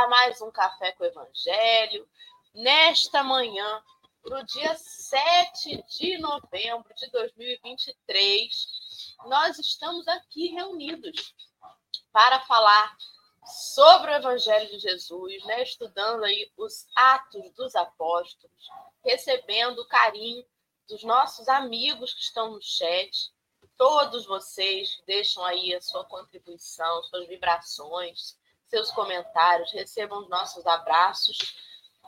[0.00, 2.08] a mais um Café com o Evangelho.
[2.54, 3.84] Nesta manhã,
[4.22, 8.66] para o dia 7 de novembro de 2023,
[9.26, 11.34] nós estamos aqui reunidos
[12.10, 12.96] para falar
[13.44, 15.62] sobre o Evangelho de Jesus, né?
[15.62, 18.70] estudando aí os Atos dos Apóstolos,
[19.04, 20.42] recebendo o carinho
[20.88, 23.30] dos nossos amigos que estão no chat,
[23.76, 28.39] todos vocês deixam aí a sua contribuição, suas vibrações,
[28.70, 31.36] seus comentários, recebam os nossos abraços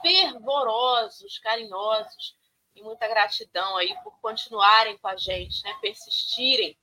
[0.00, 2.36] fervorosos, carinhosos
[2.74, 5.76] e muita gratidão aí por continuarem com a gente, né?
[5.80, 6.78] persistirem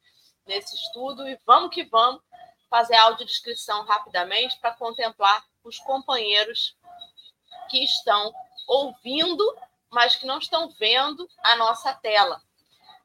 [0.45, 2.22] nesse estudo e vamos que vamos
[2.69, 6.77] fazer a audiodescrição rapidamente para contemplar os companheiros
[7.69, 8.31] que estão
[8.67, 9.44] ouvindo,
[9.89, 12.41] mas que não estão vendo a nossa tela.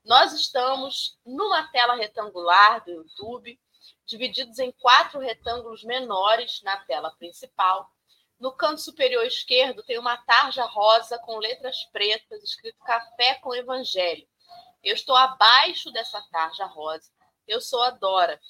[0.05, 3.59] Nós estamos numa tela retangular do YouTube,
[4.07, 7.91] divididos em quatro retângulos menores na tela principal.
[8.39, 14.27] No canto superior esquerdo tem uma tarja rosa com letras pretas escrito Café com Evangelho.
[14.83, 17.11] Eu estou abaixo dessa tarja rosa.
[17.47, 18.41] Eu sou a Dora.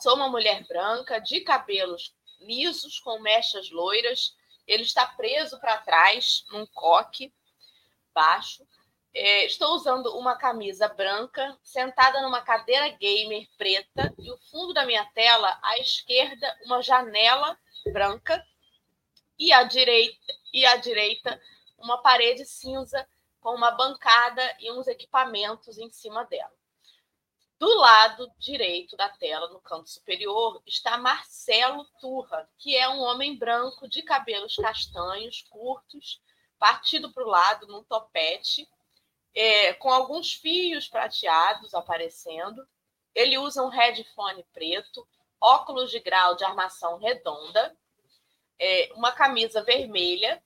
[0.00, 4.34] Sou uma mulher branca, de cabelos lisos, com mechas loiras.
[4.66, 7.32] Ele está preso para trás, num coque
[8.12, 8.66] baixo.
[9.16, 14.84] É, estou usando uma camisa branca, sentada numa cadeira gamer preta, e o fundo da
[14.84, 17.56] minha tela, à esquerda, uma janela
[17.92, 18.44] branca,
[19.38, 21.40] e à direita, e à direita
[21.78, 23.06] uma parede cinza
[23.40, 26.52] com uma bancada e uns equipamentos em cima dela.
[27.56, 33.38] Do lado direito da tela, no canto superior, está Marcelo Turra, que é um homem
[33.38, 36.20] branco de cabelos castanhos, curtos,
[36.58, 38.68] partido para o lado num topete
[39.34, 42.66] é, com alguns fios prateados aparecendo.
[43.14, 45.06] Ele usa um headphone preto,
[45.40, 47.76] óculos de grau de armação redonda,
[48.58, 50.42] é, uma camisa vermelha,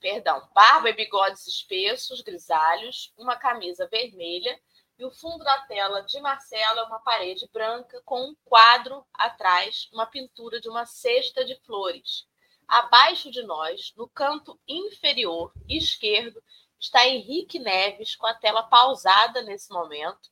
[0.00, 4.58] perdão, barba e bigodes espessos, grisalhos, uma camisa vermelha
[4.98, 9.88] e o fundo da tela de Marcelo é uma parede branca com um quadro atrás,
[9.92, 12.26] uma pintura de uma cesta de flores.
[12.66, 16.42] Abaixo de nós, no canto inferior esquerdo,
[16.78, 20.30] está Henrique Neves com a tela pausada nesse momento.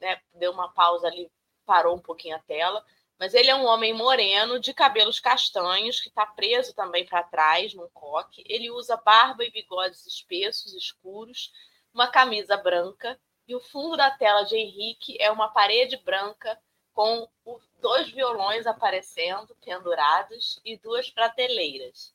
[0.00, 0.20] Né?
[0.34, 1.30] Deu uma pausa ali,
[1.64, 2.84] parou um pouquinho a tela.
[3.18, 7.74] Mas ele é um homem moreno, de cabelos castanhos, que está preso também para trás,
[7.74, 8.42] num coque.
[8.46, 11.52] Ele usa barba e bigodes espessos, escuros,
[11.92, 13.20] uma camisa branca.
[13.46, 16.58] E o fundo da tela de Henrique é uma parede branca
[16.94, 17.28] com
[17.80, 22.14] dois violões aparecendo, pendurados, e duas prateleiras.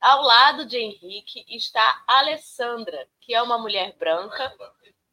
[0.00, 4.56] Ao lado de Henrique está Alessandra, que é uma mulher branca.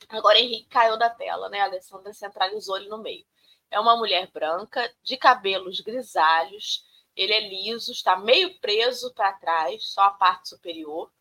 [0.09, 1.59] Agora Henrique caiu da tela, né?
[1.62, 3.25] A Alessandra centralizou ele no meio.
[3.72, 6.85] É uma mulher branca, de cabelos grisalhos.
[7.16, 11.12] Ele é liso, está meio preso para trás, só a parte superior.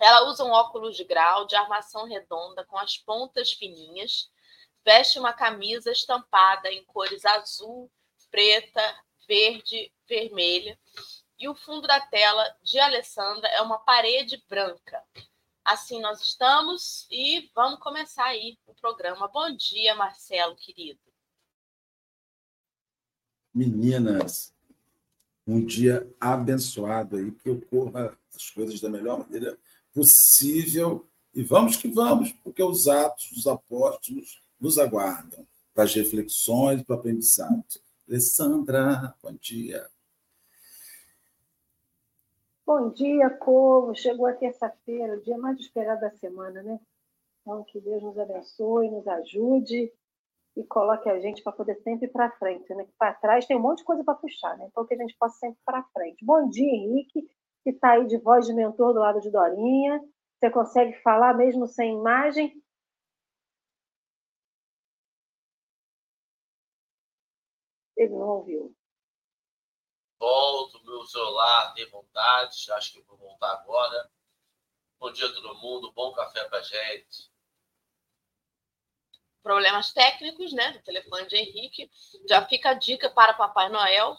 [0.00, 4.28] Ela usa um óculos de grau de armação redonda com as pontas fininhas.
[4.84, 7.88] Veste uma camisa estampada em cores azul,
[8.30, 8.82] preta,
[9.28, 10.76] verde, vermelha
[11.40, 15.02] e o fundo da tela de Alessandra é uma parede branca.
[15.64, 19.26] Assim nós estamos e vamos começar aí o programa.
[19.26, 21.00] Bom dia, Marcelo, querido.
[23.54, 24.54] Meninas,
[25.46, 29.58] um dia abençoado aí, que ocorra as coisas da melhor maneira
[29.94, 31.08] possível.
[31.34, 36.96] E vamos que vamos, porque os atos dos apóstolos nos aguardam para as reflexões, para
[36.96, 37.64] o aprendizado.
[38.06, 39.88] Alessandra, bom dia.
[42.72, 43.92] Bom dia, povo.
[43.96, 46.78] Chegou a terça-feira, o dia mais esperado da semana, né?
[47.40, 49.92] Então, que Deus nos abençoe, nos ajude
[50.56, 52.86] e coloque a gente para poder sempre ir para frente, né?
[52.96, 54.66] Para trás tem um monte de coisa para puxar, né?
[54.70, 56.24] Então, que a gente possa sempre para frente.
[56.24, 57.28] Bom dia, Henrique,
[57.64, 60.00] que está aí de voz de mentor do lado de Dorinha.
[60.38, 62.52] Você consegue falar mesmo sem imagem?
[67.96, 68.59] Ele não ouviu
[70.20, 74.10] volto, meu celular tem vontade, acho que vou voltar agora.
[74.98, 77.30] Bom dia a todo mundo, bom café pra gente.
[79.42, 81.90] Problemas técnicos, né, do telefone de Henrique.
[82.28, 84.14] Já fica a dica para Papai Noel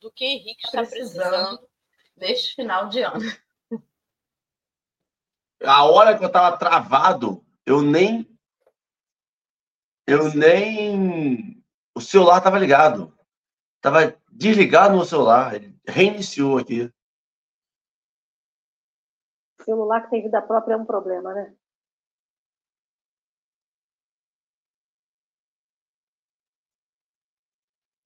[0.00, 1.68] do que Henrique está precisando, precisando
[2.16, 3.20] neste final de ano.
[5.62, 8.26] A hora que eu estava travado, eu nem
[10.06, 11.62] eu nem
[11.94, 13.14] o celular estava ligado.
[13.84, 16.90] Estava desligado no celular, ele reiniciou aqui.
[19.62, 21.54] Celular que tem vida própria é um problema, né?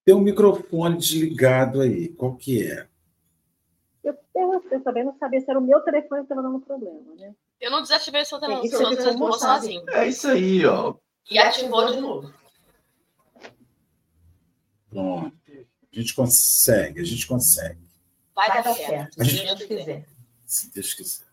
[0.05, 2.09] Tem um microfone desligado aí.
[2.09, 2.89] Qual que é?
[4.03, 7.15] Eu, eu, eu também não sabia se era o meu telefone que estava dando problema,
[7.15, 7.37] né?
[7.61, 9.89] Eu não desativei o seu telefone, seu ficou sozinho.
[9.91, 10.97] É isso aí, ó.
[11.31, 12.35] E ativou de novo.
[14.91, 15.39] Pronto.
[15.93, 17.89] A gente consegue, a gente consegue.
[18.35, 20.09] Vai, Vai dar certo, certo, se se Deus quiser.
[20.47, 21.29] Se Deus quiser.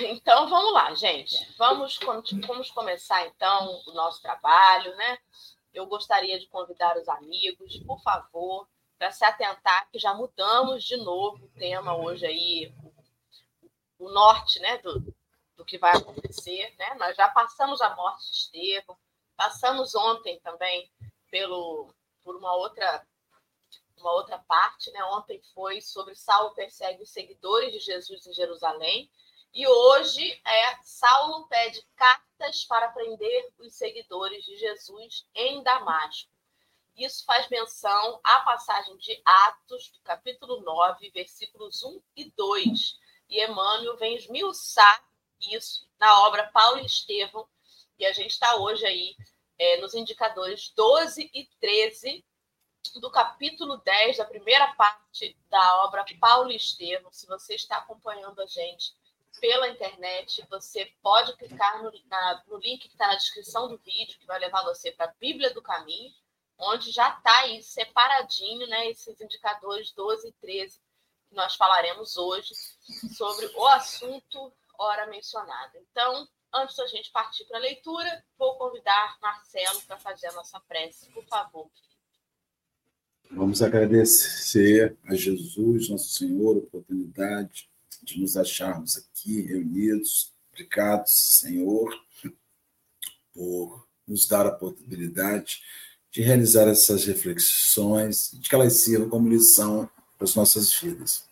[0.00, 1.34] Então vamos lá, gente.
[1.58, 1.98] Vamos,
[2.46, 5.18] vamos começar então o nosso trabalho, né?
[5.72, 8.66] Eu gostaria de convidar os amigos, por favor,
[8.98, 12.74] para se atentar que já mudamos de novo o tema hoje aí,
[13.98, 15.14] o, o norte, né, do,
[15.56, 16.94] do que vai acontecer, né?
[16.94, 18.96] Nós já passamos a morte de Estevão,
[19.36, 20.90] passamos ontem também
[21.30, 21.92] pelo
[22.22, 23.06] por uma outra
[24.04, 25.02] uma outra parte, né?
[25.04, 29.10] Ontem foi sobre Saulo persegue os seguidores de Jesus em Jerusalém.
[29.52, 36.30] E hoje é Saulo pede cartas para prender os seguidores de Jesus em Damasco.
[36.96, 42.98] Isso faz menção à passagem de Atos, capítulo 9, versículos 1 e 2.
[43.28, 45.04] E Emmanuel vem esmiuçar
[45.40, 47.48] isso na obra Paulo e Estevão.
[47.98, 49.16] E a gente está hoje aí
[49.58, 52.24] é, nos indicadores 12 e 13
[52.92, 57.12] do capítulo 10, da primeira parte da obra Paulo e Estevão.
[57.12, 58.94] Se você está acompanhando a gente
[59.40, 64.18] pela internet, você pode clicar no, na, no link que está na descrição do vídeo,
[64.18, 66.12] que vai levar você para a Bíblia do Caminho,
[66.58, 70.80] onde já está aí separadinho, né, esses indicadores 12 e 13,
[71.28, 72.54] que nós falaremos hoje
[73.16, 75.78] sobre o assunto ora mencionado.
[75.90, 80.60] Então, antes da gente partir para a leitura, vou convidar Marcelo para fazer a nossa
[80.60, 81.68] prece, por favor.
[83.36, 87.68] Vamos agradecer a Jesus, nosso Senhor, a oportunidade
[88.00, 90.32] de nos acharmos aqui reunidos.
[90.52, 91.92] Obrigado, Senhor,
[93.32, 95.62] por nos dar a possibilidade
[96.12, 101.24] de realizar essas reflexões, de que elas sirvam como lição para as nossas vidas.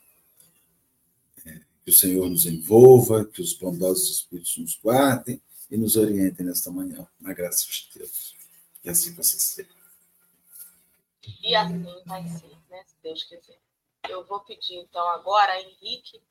[1.85, 5.41] Que o Senhor nos envolva, que os bondosos Espíritos nos guardem
[5.71, 8.35] e nos orientem nesta manhã, na graça de Deus.
[8.83, 9.82] Que assim possa ser.
[11.43, 12.83] E assim vai ser, né?
[12.85, 13.59] Se Deus quiser.
[14.09, 16.23] Eu vou pedir então agora a Henrique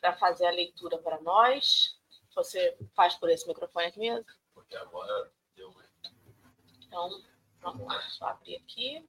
[0.00, 1.98] para fazer a leitura para nós.
[2.34, 4.26] Você faz por esse microfone aqui mesmo?
[4.52, 5.74] Porque agora deu.
[6.82, 7.22] Então,
[7.60, 9.08] vamos lá, só abrir aqui.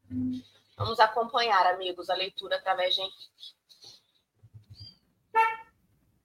[0.78, 3.56] Vamos acompanhar, amigos, a leitura através de Henrique.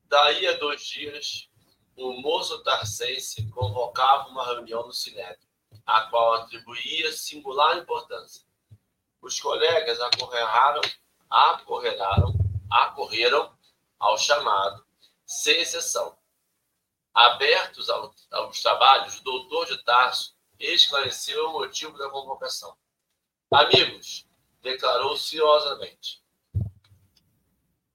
[0.04, 1.48] Daí a dois dias,
[1.96, 5.48] o moço tarcense convocava uma reunião no Sinédrio,
[5.86, 8.46] a qual atribuía singular importância.
[9.22, 10.82] Os colegas acorreraram,
[11.30, 12.34] acorreraram,
[12.68, 13.56] acorreram
[13.96, 14.84] ao chamado,
[15.24, 16.18] sem exceção.
[17.14, 22.76] Abertos ao, aos trabalhos, o doutor de Tarso esclareceu o motivo da convocação.
[23.48, 24.26] Amigos,
[24.60, 26.20] declarou ciosamente,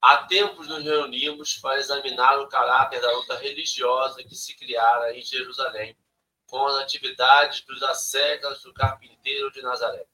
[0.01, 5.21] há tempos nos reunimos para examinar o caráter da luta religiosa que se criara em
[5.21, 5.97] Jerusalém
[6.45, 10.07] com as atividades dos ascetas do carpinteiro de Nazaré.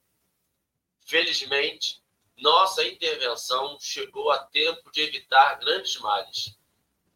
[1.06, 2.02] Felizmente,
[2.38, 6.58] nossa intervenção chegou a tempo de evitar grandes males,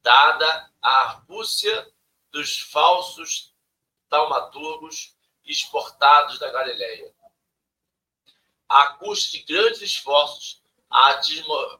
[0.01, 1.91] dada a argúcia
[2.32, 3.53] dos falsos
[4.10, 7.13] taumaturgos exportados da Galileia.
[8.70, 11.20] À custa de grandes esforços, a,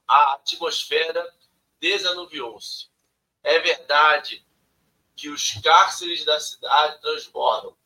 [0.08, 1.36] a atmosfera
[1.80, 2.90] desanuviou-se.
[3.44, 4.46] É verdade
[5.16, 7.78] que os cárceres da cidade transbordam,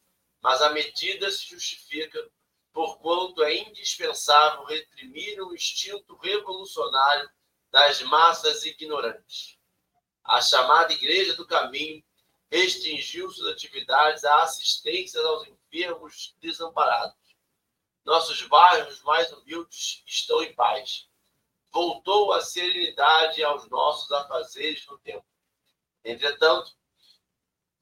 [0.42, 2.30] mas a medida se justifica
[2.74, 7.30] porquanto é indispensável reprimir o instinto revolucionário
[7.70, 9.58] das massas ignorantes.
[10.24, 12.04] A chamada Igreja do Caminho
[12.50, 17.16] restringiu suas atividades à assistência aos enfermos desamparados.
[18.04, 21.08] Nossos bairros mais humildes estão em paz.
[21.72, 25.26] Voltou a serenidade aos nossos afazeres no tempo.
[26.04, 26.76] Entretanto,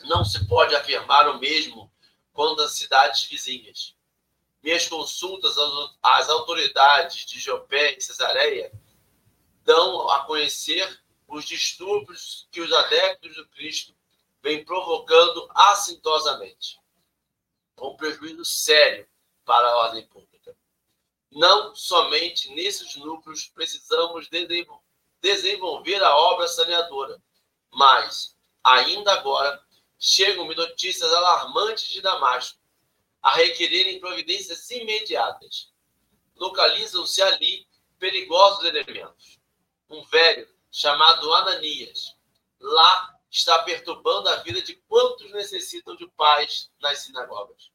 [0.01, 1.91] não se pode afirmar o mesmo
[2.31, 3.97] quanto às cidades vizinhas
[4.61, 5.55] minhas consultas
[6.01, 8.71] às autoridades de Jopé e Cesareia
[9.63, 13.95] dão a conhecer os distúrbios que os adeptos do Cristo
[14.41, 16.79] vêm provocando assintosamente,
[17.75, 19.07] com prejuízo sério
[19.45, 20.55] para a ordem pública.
[21.31, 24.27] Não somente nesses núcleos precisamos
[25.21, 27.21] desenvolver a obra saneadora,
[27.71, 29.63] mas, ainda agora,
[29.97, 32.58] chegam-me notícias alarmantes de Damasco,
[33.21, 35.71] a requererem providências imediatas.
[36.35, 39.39] Localizam-se ali perigosos elementos.
[39.89, 42.15] Um velho chamado Ananias,
[42.59, 47.71] lá está perturbando a vida de quantos necessitam de paz nas sinagogas.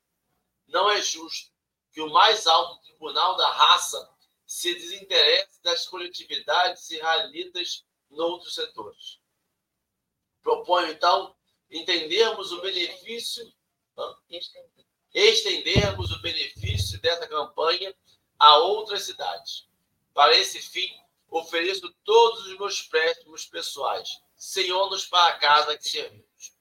[0.66, 1.52] Não é justo
[1.92, 4.10] que o mais alto tribunal da raça
[4.46, 9.20] se desinteresse das coletividades israelitas noutros setores.
[10.42, 11.34] Proponho, então,
[11.70, 13.52] entendermos o benefício,
[15.14, 17.94] estendermos o benefício dessa campanha
[18.36, 19.68] a outras cidades.
[20.12, 20.92] Para esse fim,
[21.30, 26.52] ofereço todos os meus préstimos pessoais, sem ônus para a casa que servimos.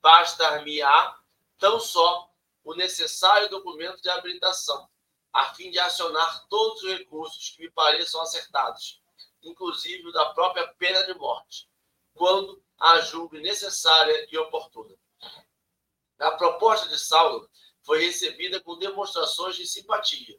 [0.00, 1.16] Bastar-me-á
[1.58, 2.28] tão só
[2.64, 4.88] o necessário documento de habilitação,
[5.32, 9.00] a fim de acionar todos os recursos que me pareçam acertados,
[9.42, 11.68] inclusive o da própria pena de morte,
[12.14, 14.94] quando a julgue necessária e oportuna.
[16.18, 17.48] A proposta de Saulo
[17.82, 20.38] foi recebida com demonstrações de simpatia.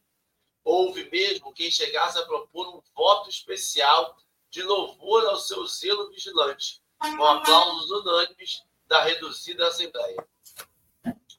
[0.63, 4.15] Houve mesmo quem chegasse a propor um voto especial
[4.49, 10.27] de louvor ao seu zelo vigilante, com aplausos unânimes da reduzida Assembleia.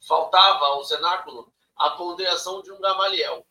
[0.07, 3.45] Faltava ao cenáculo a ponderação de um Gamaliel,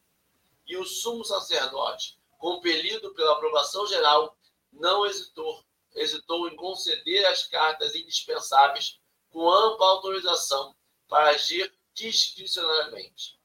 [0.66, 4.36] e o sumo sacerdote, compelido pela aprovação geral,
[4.72, 8.98] não hesitou, hesitou em conceder as cartas indispensáveis
[9.30, 10.74] com ampla autorização
[11.08, 13.38] para agir discricionariamente.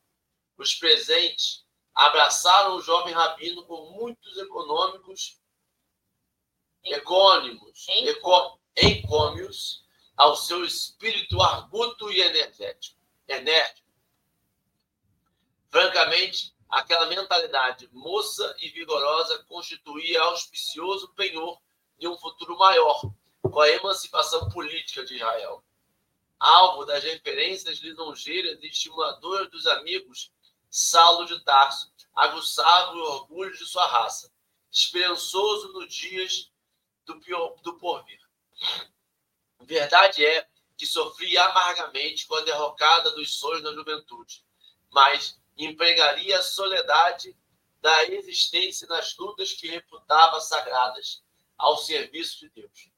[0.58, 1.66] Os presentes
[1.96, 5.40] abraçaram o jovem rabino com muitos econômicos,
[6.84, 7.86] ecônimos,
[8.76, 9.86] encômios
[10.18, 12.98] ao seu espírito arguto e energético.
[13.28, 13.88] enérgico.
[15.70, 21.62] Francamente, aquela mentalidade moça e vigorosa constituía auspicioso penhor
[22.00, 23.02] de um futuro maior,
[23.42, 25.64] com a emancipação política de Israel.
[26.40, 30.32] Alvo das referências lisonjeiras e estimuladoras dos amigos,
[30.70, 34.32] Saulo de Tarso aguçava o orgulho de sua raça,
[34.72, 36.52] esperançoso nos dias
[37.06, 38.20] do, pior, do porvir.
[39.62, 44.46] Verdade é que sofria amargamente com a derrocada dos sonhos da juventude,
[44.90, 47.38] mas empregaria a soledade
[47.82, 51.22] da existência nas lutas que reputava sagradas
[51.58, 52.90] ao serviço de Deus.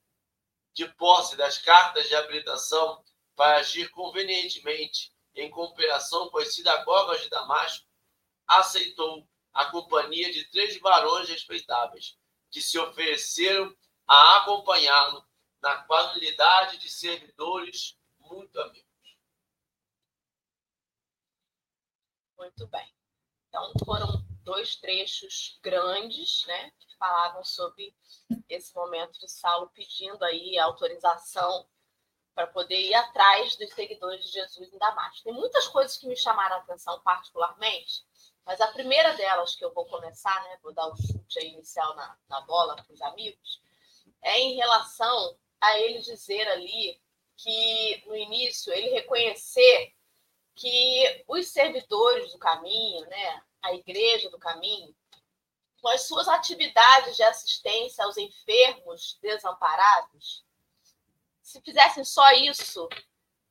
[0.74, 3.03] De posse das cartas de habilitação
[3.41, 7.88] para agir convenientemente em cooperação com as sinagogas de Damasco,
[8.45, 12.19] aceitou a companhia de três varões respeitáveis,
[12.51, 13.75] que se ofereceram
[14.07, 15.27] a acompanhá-lo
[15.60, 19.17] na qualidade de servidores muito amigos.
[22.38, 22.93] Muito bem.
[23.48, 27.98] Então, foram dois trechos grandes, né, que falavam sobre
[28.48, 31.67] esse momento de Saulo pedindo aí autorização
[32.41, 35.24] para poder ir atrás dos seguidores de Jesus em Damasco.
[35.24, 38.03] Tem muitas coisas que me chamaram a atenção particularmente,
[38.43, 42.17] mas a primeira delas que eu vou começar, né, vou dar o chute inicial na,
[42.27, 43.62] na bola para os amigos,
[44.24, 47.00] é em relação a ele dizer ali
[47.38, 49.93] que no início ele reconhecer
[50.55, 54.95] que os servidores do caminho, né, a igreja do caminho,
[55.79, 60.43] com as suas atividades de assistência aos enfermos desamparados,
[61.41, 62.88] se fizessem só isso,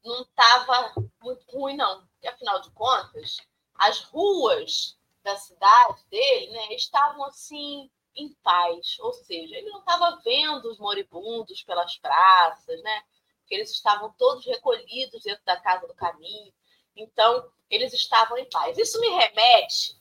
[0.04, 2.06] não estava muito ruim, não.
[2.06, 3.38] Porque, afinal de contas,
[3.74, 10.20] as ruas da cidade dele né, estavam assim em paz, ou seja, ele não estava
[10.24, 13.02] vendo os moribundos pelas praças, né?
[13.48, 16.52] Eles estavam todos recolhidos dentro da casa do caminho.
[16.94, 18.78] Então, eles estavam em paz.
[18.78, 20.00] Isso me remete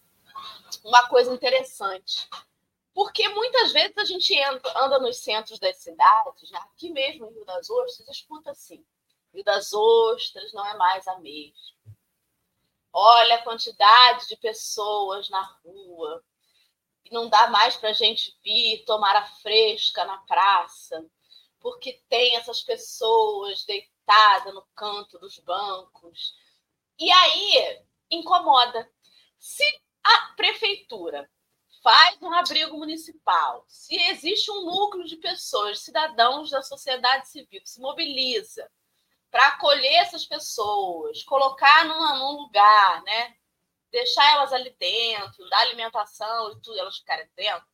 [0.83, 2.29] uma coisa interessante.
[2.99, 4.37] Porque muitas vezes a gente
[4.75, 6.59] anda nos centros das cidades, né?
[6.59, 8.85] aqui mesmo em Rio das Ostras, escuta assim:
[9.33, 11.77] Rio das Ostras não é mais a mesma.
[12.91, 16.21] Olha a quantidade de pessoas na rua.
[17.09, 21.09] Não dá mais para a gente vir tomar a fresca na praça,
[21.57, 26.33] porque tem essas pessoas deitadas no canto dos bancos,
[26.99, 28.91] e aí incomoda.
[29.37, 29.63] Se
[30.03, 31.31] a prefeitura
[31.81, 37.69] faz um abrigo municipal, se existe um núcleo de pessoas, cidadãos da sociedade civil que
[37.69, 38.69] se mobiliza
[39.31, 43.35] para acolher essas pessoas, colocar numa, num lugar, né?
[43.91, 47.65] deixar elas ali dentro, dar alimentação e tudo, elas ficarem dentro,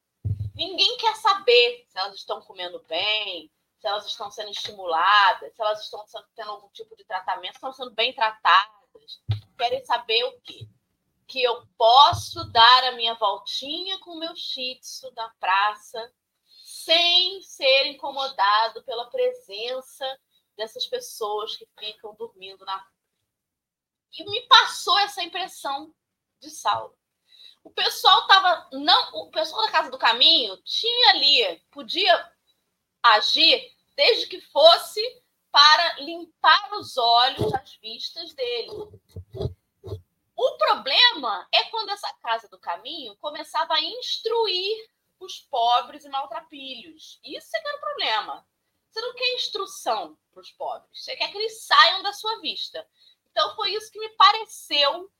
[0.54, 5.82] ninguém quer saber se elas estão comendo bem, se elas estão sendo estimuladas, se elas
[5.82, 8.76] estão tendo algum tipo de tratamento, se estão sendo bem tratadas
[9.58, 10.68] querem saber o quê?
[11.28, 14.80] Que eu posso dar a minha voltinha com o meu shih
[15.16, 16.14] na praça
[16.64, 20.20] sem ser incomodado pela presença
[20.56, 22.86] dessas pessoas que ficam dormindo na.
[24.18, 25.94] E me passou essa impressão
[26.40, 26.98] de Saulo.
[27.64, 32.32] O pessoal estava não, o pessoal da casa do caminho tinha ali, podia
[33.02, 35.02] agir desde que fosse
[35.52, 38.72] para limpar os olhos, as vistas dele.
[40.36, 44.90] O problema é quando essa casa do caminho começava a instruir
[45.20, 47.20] os pobres e maltrapilhos.
[47.24, 48.48] Isso é que era o problema.
[48.90, 52.88] Você não quer instrução para os pobres, você quer que eles saiam da sua vista.
[53.30, 55.12] Então foi isso que me pareceu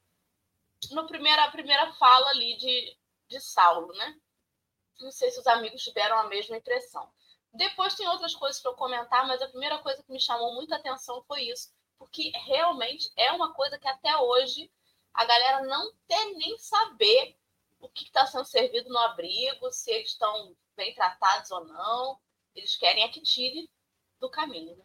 [0.92, 4.18] no primeira primeira fala ali de, de Saulo, né?
[5.00, 7.12] Não sei se os amigos tiveram a mesma impressão.
[7.54, 10.76] Depois tem outras coisas para eu comentar, mas a primeira coisa que me chamou muita
[10.76, 14.72] atenção foi isso, porque realmente é uma coisa que até hoje
[15.16, 17.36] a galera não quer nem saber
[17.80, 22.18] o que está sendo servido no abrigo, se eles estão bem tratados ou não.
[22.54, 23.70] Eles querem é que tire
[24.20, 24.76] do caminho.
[24.76, 24.84] Né?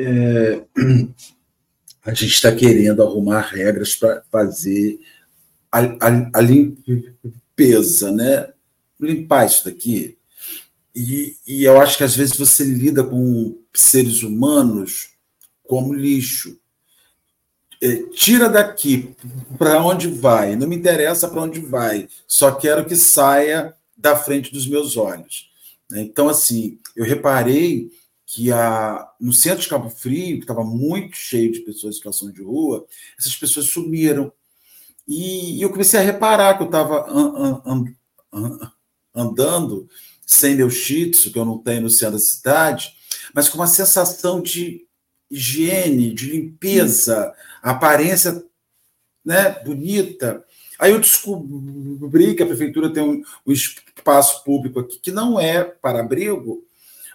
[0.00, 0.66] É,
[2.04, 5.00] a gente está querendo arrumar regras para fazer
[5.72, 8.52] a, a, a, limpeza, né?
[9.00, 10.18] Limpar isso daqui.
[10.94, 15.17] E, e eu acho que às vezes você lida com seres humanos
[15.68, 16.58] como lixo.
[17.80, 19.14] É, tira daqui
[19.56, 24.52] para onde vai, não me interessa para onde vai, só quero que saia da frente
[24.52, 25.48] dos meus olhos.
[25.92, 27.88] Então, assim, eu reparei
[28.26, 32.32] que a, no centro de Cabo Frio, que estava muito cheio de pessoas em situação
[32.32, 32.84] de rua,
[33.16, 34.32] essas pessoas sumiram.
[35.06, 37.84] E, e eu comecei a reparar que eu estava an, an,
[38.32, 38.72] an,
[39.14, 39.88] andando
[40.26, 42.92] sem meu shih tzu, que eu não tenho no centro da cidade,
[43.32, 44.87] mas com uma sensação de
[45.30, 48.42] higiene, de limpeza, aparência
[49.24, 50.44] né, bonita.
[50.78, 55.64] Aí eu descobri que a prefeitura tem um, um espaço público aqui que não é
[55.64, 56.64] para abrigo,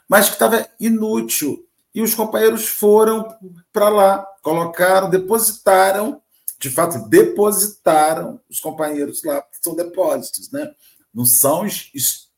[0.08, 1.66] mas que estava inútil.
[1.96, 3.36] E os companheiros foram
[3.72, 6.22] para lá, colocaram, depositaram,
[6.60, 10.72] de fato, depositaram os companheiros lá, são depósitos, né?
[11.14, 11.66] Não são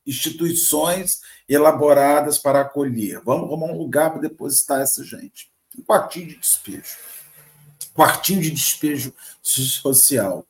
[0.06, 3.20] instituições elaboradas para acolher.
[3.24, 6.96] Vamos arrumar um lugar para depositar essa gente um quartinho de despejo.
[7.94, 9.12] Quartinho de despejo
[9.42, 10.46] social.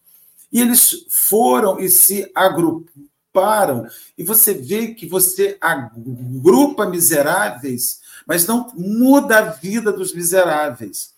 [0.52, 3.86] E eles foram e se agruparam,
[4.16, 11.14] e você vê que você agrupa miseráveis, mas não muda a vida dos miseráveis.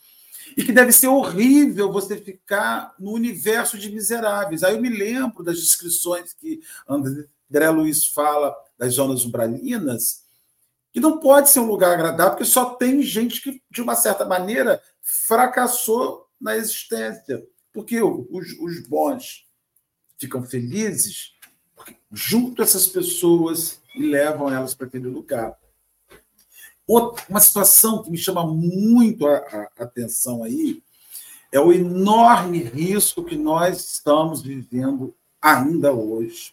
[0.57, 4.65] E que deve ser horrível você ficar no universo de miseráveis.
[4.65, 10.23] Aí eu me lembro das descrições que André Luiz fala das zonas umbralinas,
[10.93, 14.25] que não pode ser um lugar agradável, porque só tem gente que, de uma certa
[14.25, 17.45] maneira, fracassou na existência.
[17.73, 19.47] Porque os, os bons
[20.19, 21.33] ficam felizes
[22.11, 25.57] junto essas pessoas e levam elas para aquele lugar.
[26.87, 29.37] Outra, uma situação que me chama muito a,
[29.79, 30.83] a atenção aí
[31.53, 36.53] é o enorme risco que nós estamos vivendo ainda hoje,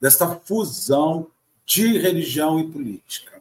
[0.00, 1.28] dessa fusão
[1.64, 3.31] de religião e política.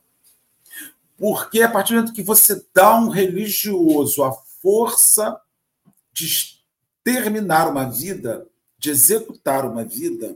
[1.22, 5.40] Porque a partir do momento que você dá um religioso a força
[6.12, 6.60] de
[7.04, 8.48] terminar uma vida,
[8.80, 10.36] de executar uma vida,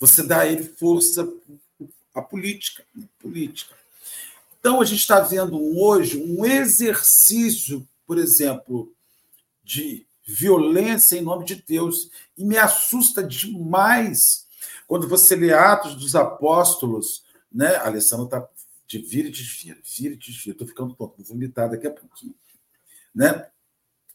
[0.00, 1.32] você dá a ele força
[2.12, 2.82] a política,
[3.20, 3.72] política.
[4.58, 8.92] Então a gente está vendo hoje um exercício, por exemplo,
[9.62, 14.44] de violência em nome de Deus e me assusta demais
[14.88, 17.76] quando você lê Atos dos Apóstolos, né?
[17.76, 18.48] A Alessandra está
[18.90, 20.50] de vira e desvira, vira e desvira.
[20.50, 22.34] Estou ficando pronto, vou vomitar daqui a pouquinho.
[23.14, 23.48] Né?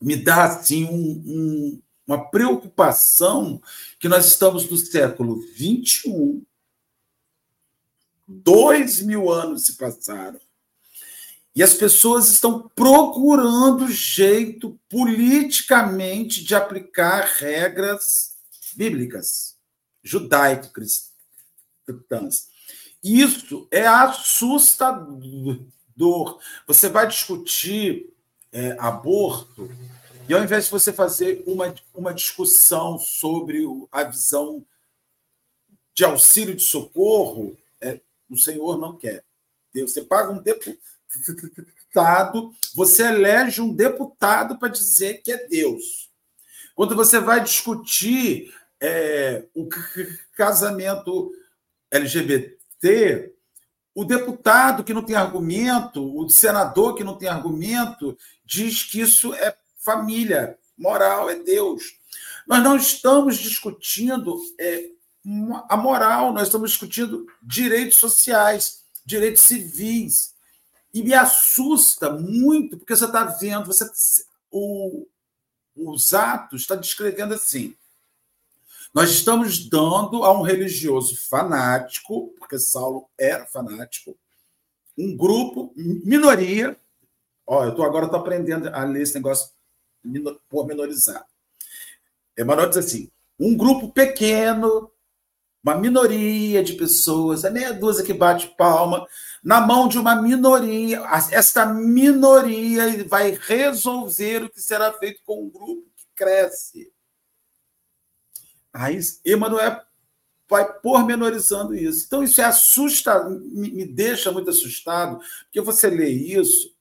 [0.02, 3.62] Me dá assim um, um, uma preocupação
[3.98, 6.46] que nós estamos no século XXI,
[8.28, 10.42] dois mil anos se passaram,
[11.56, 18.36] e as pessoas estão procurando jeito politicamente de aplicar regras
[18.76, 19.56] bíblicas,
[20.04, 22.54] judaico-cristãs.
[23.06, 25.60] Isso é assustador.
[26.65, 28.12] Você vai discutir
[28.52, 29.70] é, aborto,
[30.28, 34.65] e ao invés de você fazer uma, uma discussão sobre a visão
[35.94, 39.24] de auxílio de socorro, é, o senhor não quer.
[39.72, 46.10] Você paga um deputado, você elege um deputado para dizer que é Deus.
[46.74, 49.70] Quando você vai discutir é, o
[50.34, 51.32] casamento
[51.91, 53.36] LGBT, ter
[53.94, 59.34] o deputado que não tem argumento, o senador que não tem argumento, diz que isso
[59.34, 61.84] é família, moral, é Deus.
[62.46, 64.90] Nós não estamos discutindo é,
[65.70, 70.34] a moral, nós estamos discutindo direitos sociais, direitos civis.
[70.94, 73.86] E me assusta muito, porque você está vendo, você,
[74.52, 75.08] o,
[75.76, 77.76] os atos está descrevendo assim:
[78.96, 84.18] nós estamos dando a um religioso fanático, porque Saulo era fanático,
[84.98, 86.76] um grupo, minoria,
[87.48, 89.52] Ó, eu tô, agora estou aprendendo a ler esse negócio
[90.50, 91.26] pormenorizado.
[92.38, 94.92] Emmanuel diz assim: um grupo pequeno,
[95.64, 99.08] uma minoria de pessoas, é meia dúzia que bate palma,
[99.44, 101.04] na mão de uma minoria.
[101.32, 106.92] Esta minoria vai resolver o que será feito com um grupo que cresce.
[108.76, 109.82] Aí Emmanuel
[110.50, 112.06] vai pormenorizando isso.
[112.06, 116.76] Então, isso é assusta, me, me deixa muito assustado, porque você lê isso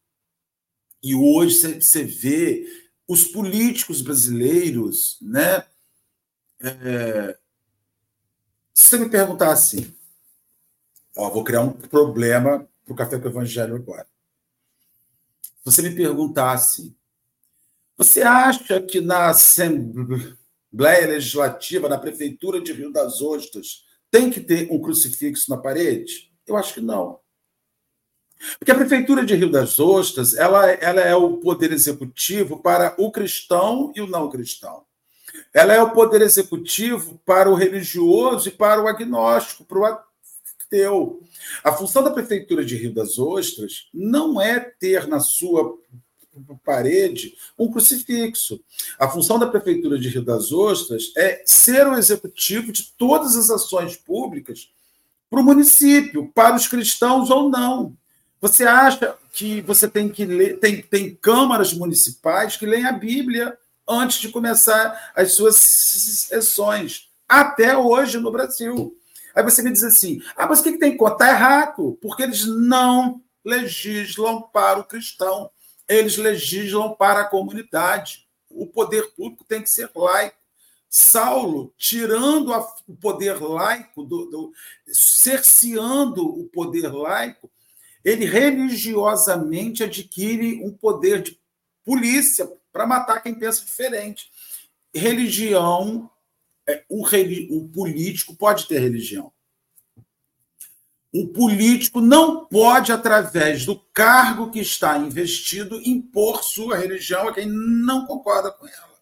[1.00, 2.66] e hoje você, você vê
[3.07, 5.64] os políticos brasileiros, né?
[6.61, 7.38] É,
[8.72, 9.94] se você me perguntar assim,
[11.16, 14.07] ó, vou criar um problema para o Café com o Evangelho agora.
[15.42, 16.94] Se você me perguntar assim,
[17.96, 20.37] você acha que na Assembleia
[21.06, 26.32] Legislativa, na Prefeitura de Rio das Ostras, tem que ter um crucifixo na parede?
[26.46, 27.20] Eu acho que não.
[28.58, 33.10] Porque a Prefeitura de Rio das Ostras ela, ela é o poder executivo para o
[33.10, 34.84] cristão e o não cristão.
[35.52, 41.20] Ela é o poder executivo para o religioso e para o agnóstico, para o ateu.
[41.62, 45.78] A função da Prefeitura de Rio das Ostras não é ter na sua
[46.64, 48.60] parede um crucifixo.
[48.98, 53.50] A função da Prefeitura de Rio das Ostras é ser o executivo de todas as
[53.50, 54.70] ações públicas
[55.30, 57.96] para o município, para os cristãos ou não.
[58.40, 63.56] Você acha que você tem que ler, tem, tem câmaras municipais que leem a Bíblia
[63.88, 68.94] antes de começar as suas sessões, até hoje no Brasil.
[69.34, 71.14] Aí você me diz assim: ah, mas o que, tem que contar?
[71.14, 75.50] Está errado, porque eles não legislam para o cristão,
[75.88, 78.26] eles legislam para a comunidade.
[78.50, 80.36] O poder público tem que ser laico.
[80.88, 84.52] Saulo, tirando a, o poder laico, do, do,
[84.86, 87.50] cerceando o poder laico,
[88.04, 91.40] ele religiosamente adquire um poder de
[91.84, 94.30] polícia para matar quem pensa diferente.
[94.94, 96.08] Religião,
[96.66, 99.32] é, o, o político pode ter religião.
[101.14, 107.46] O político não pode, através do cargo que está investido, impor sua religião a quem
[107.46, 108.94] não concorda com ela.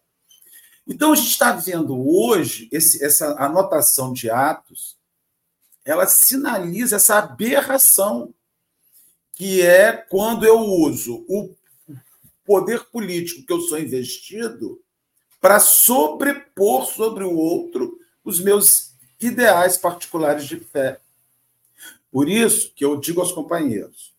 [0.87, 4.95] Então, a gente está vendo hoje esse, essa anotação de atos,
[5.83, 8.31] ela sinaliza essa aberração
[9.33, 11.49] que é quando eu uso o
[12.45, 14.79] poder político que eu sou investido
[15.41, 20.99] para sobrepor sobre o outro os meus ideais particulares de fé.
[22.13, 24.13] Por isso que eu digo aos companheiros: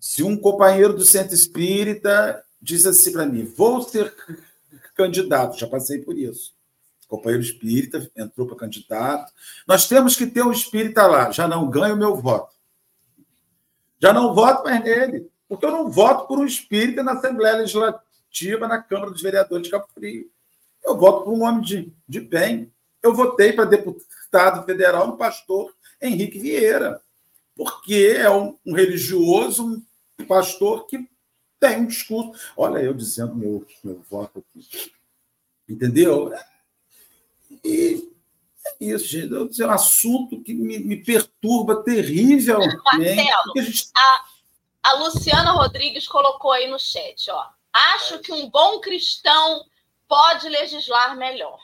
[0.00, 4.12] se um companheiro do centro espírita diz assim para mim, vou ser
[4.96, 6.52] candidato, já passei por isso.
[7.06, 9.32] companheiro espírita entrou para candidato.
[9.64, 12.52] Nós temos que ter um espírita lá, já não ganho o meu voto.
[14.00, 18.66] Já não voto mais nele, porque eu não voto por um espírita na Assembleia Legislativa,
[18.66, 20.28] na Câmara dos Vereadores de Campo Frio.
[20.84, 22.72] Eu voto por um homem de, de bem.
[23.00, 27.00] Eu votei para deputado federal no pastor Henrique Vieira,
[27.56, 29.82] porque é um, um religioso,
[30.18, 31.08] um pastor que
[31.58, 32.32] tem um discurso.
[32.56, 34.92] Olha, eu dizendo meu, meu voto aqui.
[35.68, 36.32] Entendeu?
[37.64, 38.08] E
[38.80, 39.62] isso, gente.
[39.62, 42.76] É um assunto que me, me perturba terrivelmente.
[42.84, 43.88] Marcelo, a, gente...
[43.94, 44.24] a,
[44.84, 47.46] a, Luciana Rodrigues colocou aí no chat, ó.
[47.72, 49.64] Acho que um bom cristão
[50.06, 51.58] pode legislar melhor.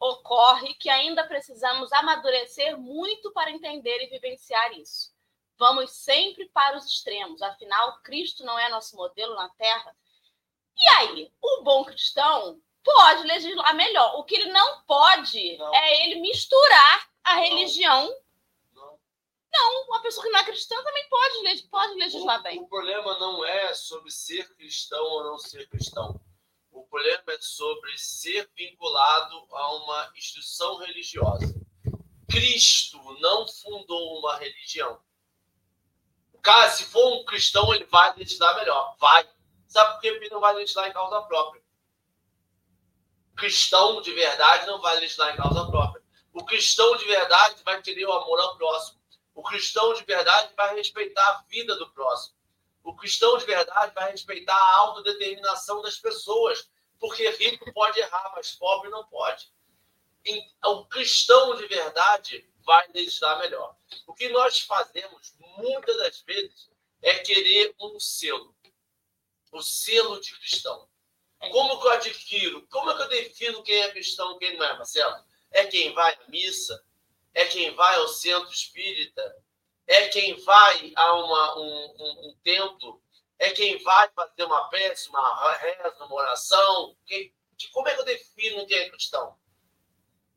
[0.00, 5.12] Ocorre que ainda precisamos amadurecer muito para entender e vivenciar isso.
[5.58, 9.94] Vamos sempre para os extremos, afinal, Cristo não é nosso modelo na Terra.
[10.74, 14.18] E aí, o bom cristão Pode legislar melhor.
[14.18, 15.74] O que ele não pode não.
[15.74, 17.42] é ele misturar a não.
[17.42, 18.08] religião.
[18.72, 18.98] Não.
[19.52, 22.60] não, uma pessoa que não é cristã também pode, pode legislar o, bem.
[22.60, 26.18] O problema não é sobre ser cristão ou não ser cristão.
[26.70, 31.54] O problema é sobre ser vinculado a uma instituição religiosa.
[32.30, 35.00] Cristo não fundou uma religião.
[36.42, 38.96] Cara, se for um cristão, ele vai legislar melhor.
[38.98, 39.28] Vai.
[39.66, 41.60] Sabe por que ele não vai legislar em causa própria?
[43.40, 46.02] cristão de verdade não vai legislar em causa própria.
[46.30, 49.00] O cristão de verdade vai querer o amor ao próximo.
[49.34, 52.36] O cristão de verdade vai respeitar a vida do próximo.
[52.82, 56.68] O cristão de verdade vai respeitar a autodeterminação das pessoas.
[56.98, 59.50] Porque rico pode errar, mas pobre não pode.
[60.64, 63.74] O cristão de verdade vai legislar melhor.
[64.06, 66.70] O que nós fazemos muitas das vezes
[67.02, 68.54] é querer um selo.
[69.50, 70.88] O selo de cristão.
[71.50, 72.66] Como que eu adquiro?
[72.68, 75.24] Como é que eu defino quem é cristão e quem não é, Marcelo?
[75.50, 76.84] É quem vai à missa?
[77.32, 79.42] É quem vai ao centro espírita?
[79.90, 83.02] É quem vai a uma, um, um, um templo?
[83.36, 86.96] É quem vai fazer uma uma reza, uma oração?
[87.04, 87.34] Quem,
[87.72, 89.36] como é que eu defino quem é cristão?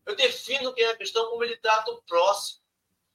[0.08, 2.64] Eu defino quem é cristão como ele trata o próximo.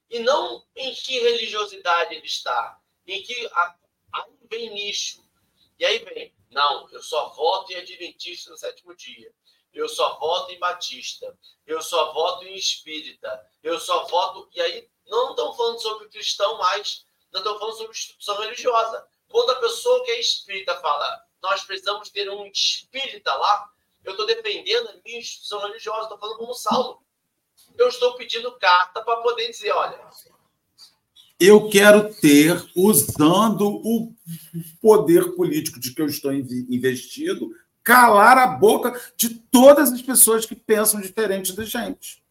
[0.08, 2.80] E não em que religiosidade ele está.
[3.04, 3.50] Em que
[4.12, 5.28] aí vem nicho.
[5.76, 9.34] E aí vem, não, eu só voto em Adventista no sétimo dia.
[9.72, 11.36] Eu só voto em Batista.
[11.66, 13.44] Eu só voto em Espírita.
[13.60, 14.48] Eu só voto.
[14.54, 17.04] E aí não estão falando sobre cristão mais.
[17.32, 19.04] Não estão falando sobre instituição religiosa.
[19.28, 23.70] Quando a pessoa que é espírita fala, nós precisamos ter um espírita lá,
[24.04, 27.02] eu estou defendendo a minha instituição religiosa, estou falando como Saulo.
[27.76, 29.98] Eu estou pedindo carta para poder dizer, olha.
[31.38, 34.12] Eu quero ter, usando o
[34.80, 40.56] poder político de que eu estou investido, calar a boca de todas as pessoas que
[40.56, 42.22] pensam diferente da gente.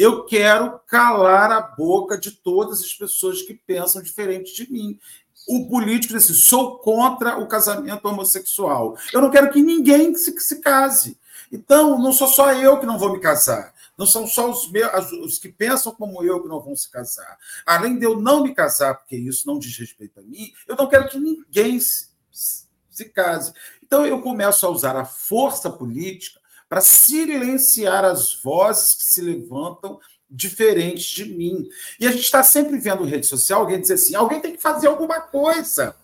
[0.00, 4.98] Eu quero calar a boca de todas as pessoas que pensam diferente de mim.
[5.46, 8.96] O político diz assim: sou contra o casamento homossexual.
[9.12, 11.18] Eu não quero que ninguém se, se case.
[11.52, 13.74] Então, não sou só eu que não vou me casar.
[13.98, 17.36] Não são só os, meus, os que pensam como eu que não vão se casar.
[17.66, 20.86] Além de eu não me casar, porque isso não diz respeito a mim, eu não
[20.86, 23.52] quero que ninguém se, se case.
[23.82, 26.39] Então, eu começo a usar a força política
[26.70, 29.98] para silenciar as vozes que se levantam
[30.30, 31.68] diferentes de mim.
[31.98, 34.86] E a gente está sempre vendo rede social alguém dizer assim: alguém tem que fazer
[34.86, 35.96] alguma coisa.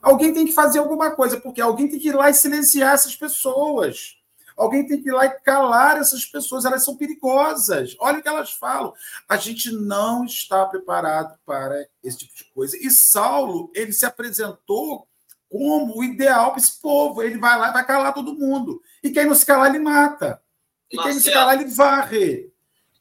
[0.00, 3.16] Alguém tem que fazer alguma coisa, porque alguém tem que ir lá e silenciar essas
[3.16, 4.16] pessoas.
[4.56, 7.96] Alguém tem que ir lá e calar essas pessoas, elas são perigosas.
[7.98, 8.92] Olha o que elas falam.
[9.28, 12.76] A gente não está preparado para esse tipo de coisa.
[12.76, 15.08] E Saulo, ele se apresentou
[15.52, 17.22] como o ideal para esse povo.
[17.22, 18.82] Ele vai lá e vai calar todo mundo.
[19.04, 20.42] E quem não se calar, ele mata.
[20.90, 22.52] E Marcelo, quem não se calar, ele varre.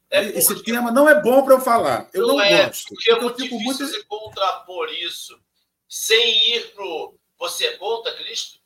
[0.09, 0.37] É porque...
[0.37, 2.09] Esse tema não é bom para eu falar.
[2.13, 2.89] Eu não, não é, gosto.
[2.89, 3.87] Porque é muito difícil muito...
[3.87, 5.41] você contrapor isso
[5.87, 8.59] sem ir pro você é contra Cristo?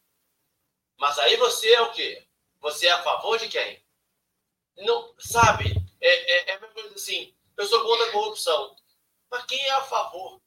[0.97, 2.25] Mas aí você é o quê?
[2.59, 3.85] Você é a favor de quem?
[4.79, 5.75] Não, sabe?
[6.01, 7.33] É, é, é a mesma coisa assim.
[7.55, 8.75] Eu sou contra a corrupção.
[9.29, 10.41] Mas quem é a favor?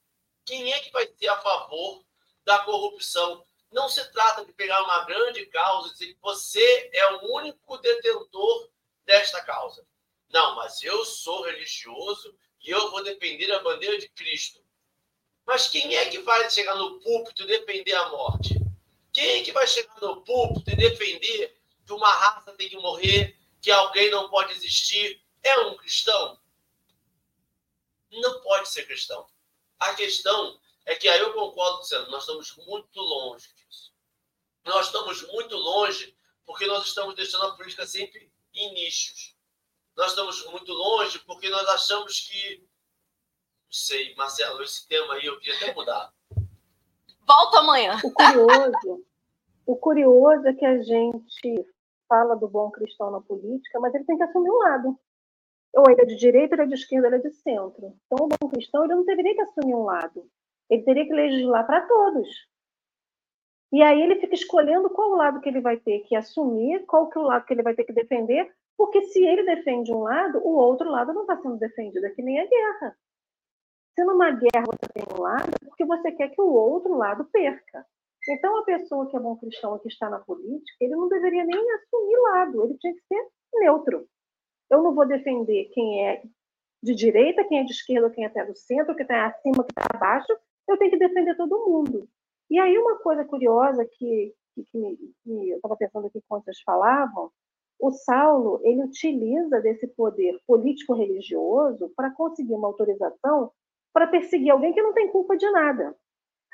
[0.45, 2.05] Quem é que vai ser a favor
[2.49, 3.45] da corrupção.
[3.71, 7.77] Não se trata de pegar uma grande causa e dizer que você é o único
[7.77, 8.71] detentor
[9.05, 9.87] desta causa.
[10.31, 14.65] Não, mas eu sou religioso e eu vou defender a bandeira de Cristo.
[15.47, 18.55] Mas quem é que vai chegar no púlpito e defender a morte?
[19.13, 23.39] Quem é que vai chegar no púlpito e defender que uma raça tem que morrer,
[23.61, 25.23] que alguém não pode existir?
[25.43, 26.41] É um cristão?
[28.11, 29.27] Não pode ser cristão.
[29.79, 33.93] A questão é que aí eu concordo você, nós estamos muito longe disso.
[34.65, 39.37] Nós estamos muito longe porque nós estamos deixando a política sempre em nichos.
[39.95, 42.61] Nós estamos muito longe porque nós achamos que.
[42.61, 46.11] Não sei, Marcelo, esse tema aí eu queria até mudar.
[47.27, 48.01] Volta amanhã.
[48.03, 49.07] O curioso,
[49.67, 51.67] o curioso é que a gente
[52.09, 54.99] fala do bom cristão na política, mas ele tem que assumir um lado.
[55.75, 57.95] Ou ele é de direita, ou ele é de esquerda, ou ele é de centro.
[58.07, 60.31] Então, o bom cristão ele não deveria que assumir um lado.
[60.71, 62.29] Ele teria que legislar para todos.
[63.73, 67.19] E aí ele fica escolhendo qual lado que ele vai ter que assumir, qual que
[67.19, 70.39] é o lado que ele vai ter que defender, porque se ele defende um lado,
[70.39, 72.97] o outro lado não está sendo defendido, é que nem a guerra.
[73.95, 77.25] Se numa guerra você tem um lado, é porque você quer que o outro lado
[77.27, 77.85] perca.
[78.29, 81.73] Então, a pessoa que é bom cristão que está na política, ele não deveria nem
[81.73, 84.07] assumir lado, ele tinha que ser neutro.
[84.71, 86.23] Eu não vou defender quem é
[86.83, 89.65] de direita, quem é de esquerda, quem é até do centro, quem está acima, quem
[89.77, 92.09] está abaixo, eu tenho que defender todo mundo.
[92.51, 97.31] E aí uma coisa curiosa que, que, que eu estava pensando aqui quando vocês falavam,
[97.81, 103.53] o Saulo ele utiliza desse poder político-religioso para conseguir uma autorização
[103.93, 105.95] para perseguir alguém que não tem culpa de nada.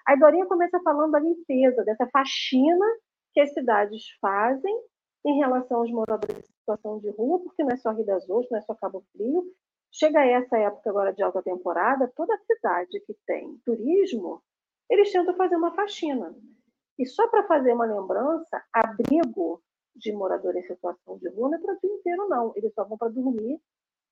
[0.07, 2.87] A Dorinha começa falando da limpeza, dessa faxina
[3.33, 4.75] que as cidades fazem
[5.27, 8.51] em relação aos moradores em situação de rua, porque não é só Rio das Ostras,
[8.51, 9.45] não é só Cabo Frio,
[9.97, 14.43] Chega essa época agora de alta temporada, toda cidade que tem turismo,
[14.91, 16.35] eles tentam fazer uma faxina.
[16.99, 19.63] E só para fazer uma lembrança, abrigo
[19.95, 22.53] de morador em situação de rua não é para o dia inteiro, não.
[22.57, 23.61] Eles só vão para dormir,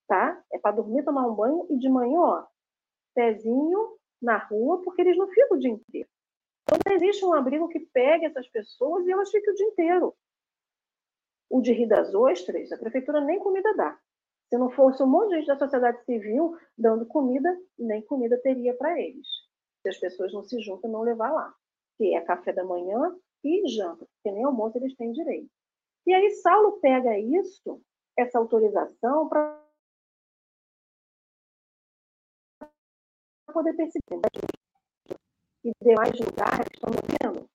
[0.06, 0.40] tá?
[0.52, 2.46] É para dormir, tomar um banho e de manhã, ó,
[3.12, 6.08] pezinho na rua, porque eles não ficam o dia inteiro.
[6.62, 10.14] Então não existe um abrigo que pegue essas pessoas e elas fiquem o dia inteiro.
[11.50, 13.98] O de Rio das Ostras, a prefeitura nem comida dá.
[14.52, 18.76] Se não fosse um monte de gente da sociedade civil dando comida, nem comida teria
[18.76, 19.26] para eles.
[19.80, 21.54] Se as pessoas não se juntam, não levar lá.
[21.96, 25.50] Que é café da manhã e janta, porque nem almoço eles têm direito.
[26.06, 27.80] E aí Saulo pega isso,
[28.14, 29.58] essa autorização, para
[33.54, 34.20] poder perceber.
[35.64, 37.48] E demais lugares estão vendo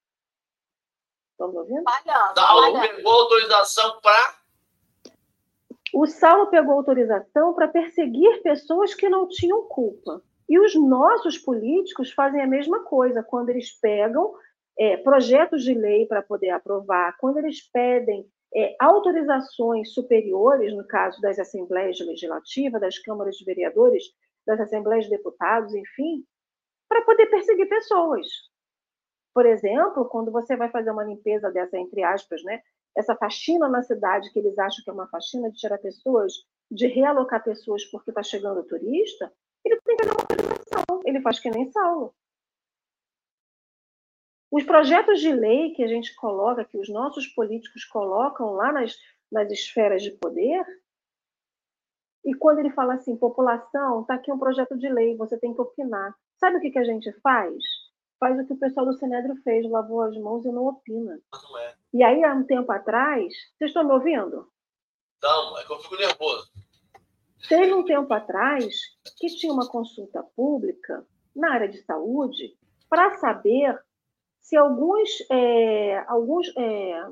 [1.34, 1.84] Estão me ouvindo?
[2.36, 4.47] Saulo pegou autorização para.
[6.00, 10.22] O Saulo pegou autorização para perseguir pessoas que não tinham culpa.
[10.48, 14.32] E os nossos políticos fazem a mesma coisa quando eles pegam
[14.78, 21.20] é, projetos de lei para poder aprovar, quando eles pedem é, autorizações superiores, no caso
[21.20, 24.04] das assembleias legislativas, das câmaras de vereadores,
[24.46, 26.24] das assembleias de deputados, enfim,
[26.88, 28.28] para poder perseguir pessoas.
[29.34, 32.62] Por exemplo, quando você vai fazer uma limpeza dessa, entre aspas, né,
[32.98, 36.34] essa faxina na cidade, que eles acham que é uma faxina de tirar pessoas,
[36.70, 39.32] de realocar pessoas porque está chegando turista,
[39.64, 41.02] ele tem que dar uma autorização.
[41.06, 42.14] Ele faz que nem Saulo.
[44.50, 48.98] Os projetos de lei que a gente coloca, que os nossos políticos colocam lá nas,
[49.32, 50.66] nas esferas de poder,
[52.26, 55.62] e quando ele fala assim, população, está aqui um projeto de lei, você tem que
[55.62, 56.16] opinar.
[56.38, 57.64] Sabe o que, que a gente faz?
[58.20, 61.20] Faz o que o pessoal do Sinédrio fez, lavou as mãos e não opina.
[61.32, 61.76] Não é.
[61.94, 64.52] E aí, há um tempo atrás, vocês estão me ouvindo?
[65.22, 66.52] Não, é que eu fico nervoso.
[67.48, 68.76] Teve um tempo atrás
[69.18, 72.58] que tinha uma consulta pública na área de saúde
[72.90, 73.80] para saber
[74.42, 77.06] se alguns, é, alguns, é,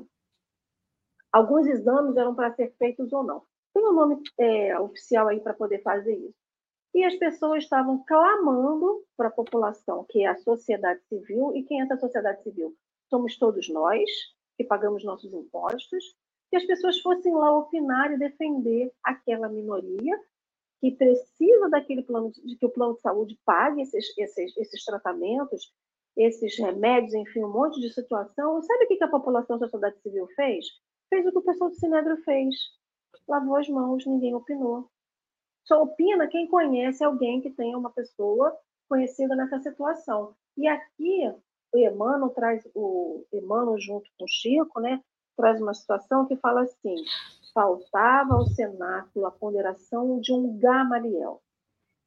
[1.32, 3.42] alguns exames eram para ser feitos ou não.
[3.72, 6.45] Tem um nome é, oficial aí para poder fazer isso.
[6.96, 11.78] E as pessoas estavam clamando para a população, que é a sociedade civil, e quem
[11.78, 12.74] é essa sociedade civil?
[13.10, 14.10] Somos todos nós,
[14.56, 16.16] que pagamos nossos impostos,
[16.48, 20.18] que as pessoas fossem lá opinar e defender aquela minoria
[20.80, 25.70] que precisa daquele plano de que o plano de saúde pague esses, esses, esses tratamentos,
[26.16, 28.62] esses remédios, enfim, um monte de situação.
[28.62, 30.64] Sabe o que a população da sociedade civil fez?
[31.10, 32.54] Fez o que o pessoal do Sinedro fez.
[33.28, 34.88] Lavou as mãos, ninguém opinou.
[35.66, 38.56] Só opina quem conhece alguém que tenha uma pessoa
[38.88, 40.34] conhecida nessa situação.
[40.56, 41.28] E aqui
[41.74, 45.02] o Emmanuel traz o Emmanuel junto com o Chico, né?
[45.36, 46.94] Traz uma situação que fala assim:
[47.52, 51.42] faltava ao cenáculo a ponderação de um Gamaliel.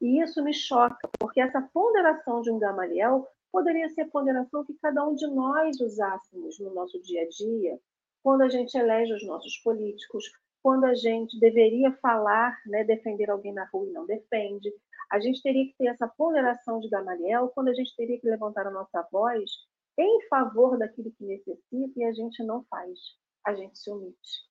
[0.02, 4.74] E isso me choca, porque essa ponderação de um Gamaliel poderia ser a ponderação que
[4.76, 7.78] cada um de nós usássemos no nosso dia a dia,
[8.24, 10.24] quando a gente elege os nossos políticos,
[10.62, 14.72] quando a gente deveria falar, né, defender alguém na rua e não defende.
[15.12, 18.68] A gente teria que ter essa ponderação de Gamaliel, quando a gente teria que levantar
[18.68, 19.50] a nossa voz
[19.98, 22.98] em favor daquilo que necessita e a gente não faz,
[23.46, 24.48] a gente se omite.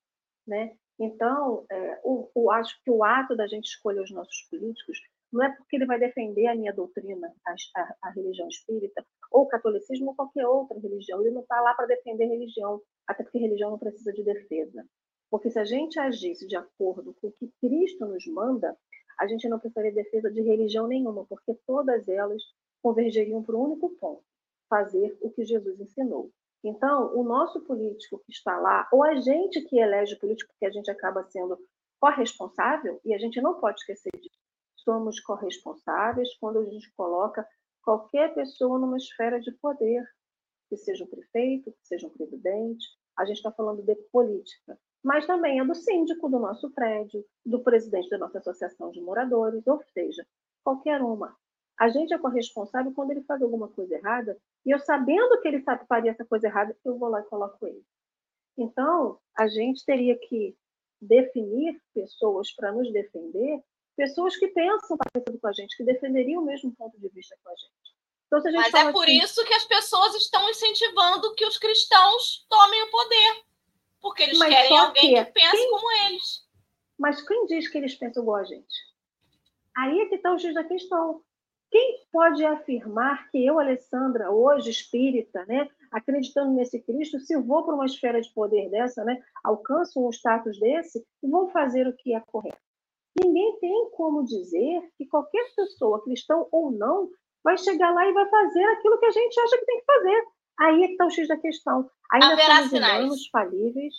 [0.46, 0.76] Né?
[0.98, 4.98] Então, é, o, o, acho que o ato da gente escolher os nossos políticos
[5.32, 9.42] não é porque ele vai defender a minha doutrina, a, a, a religião espírita, ou
[9.42, 11.20] o catolicismo, ou qualquer outra religião.
[11.20, 14.86] Ele não está lá para defender religião, até porque religião não precisa de defesa.
[15.30, 18.76] Porque se a gente agisse de acordo com o que Cristo nos manda,
[19.18, 22.42] a gente não precisaria de defesa de religião nenhuma, porque todas elas
[22.82, 24.24] convergeriam para um único ponto:
[24.68, 26.30] fazer o que Jesus ensinou.
[26.64, 30.70] Então, o nosso político que está lá, ou a gente que elege político, porque a
[30.70, 31.58] gente acaba sendo
[32.00, 34.38] corresponsável, e a gente não pode esquecer disso,
[34.76, 37.46] somos corresponsáveis quando a gente coloca
[37.82, 40.04] qualquer pessoa numa esfera de poder,
[40.68, 42.86] que seja um prefeito, que seja um presidente,
[43.16, 47.60] a gente está falando de política, mas também é do síndico do nosso prédio, do
[47.60, 50.26] presidente da nossa associação de moradores, ou seja,
[50.62, 51.36] qualquer uma.
[51.78, 55.62] A gente é corresponsável quando ele faz alguma coisa errada, e eu sabendo que ele
[55.62, 57.82] sabe faria essa coisa errada, eu vou lá e coloco ele.
[58.56, 60.56] Então, a gente teria que
[61.00, 63.62] definir pessoas para nos defender
[63.96, 67.50] pessoas que pensam parecido com a gente, que defenderiam o mesmo ponto de vista com
[67.50, 67.88] a gente.
[68.26, 71.58] Então, a gente Mas é por assim, isso que as pessoas estão incentivando que os
[71.58, 73.47] cristãos tomem o poder.
[74.00, 75.70] Porque eles querem alguém que, que pense quem...
[75.70, 76.48] como eles.
[76.98, 78.88] Mas quem diz que eles pensam igual a gente?
[79.76, 81.22] Aí é que está o X da questão.
[81.70, 87.74] Quem pode afirmar que eu, Alessandra, hoje espírita, né, acreditando nesse Cristo, se vou para
[87.74, 92.20] uma esfera de poder dessa, né, alcanço um status desse, vou fazer o que é
[92.20, 92.58] correto?
[93.22, 97.10] Ninguém tem como dizer que qualquer pessoa, cristão ou não,
[97.44, 100.24] vai chegar lá e vai fazer aquilo que a gente acha que tem que fazer.
[100.60, 101.90] Aí é que está o X da questão.
[102.10, 103.04] Ainda Haverá somos sinais.
[103.04, 103.94] humanos falíveis.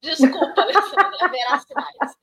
[0.00, 2.16] Desculpa, Alessandra, haverá sinais.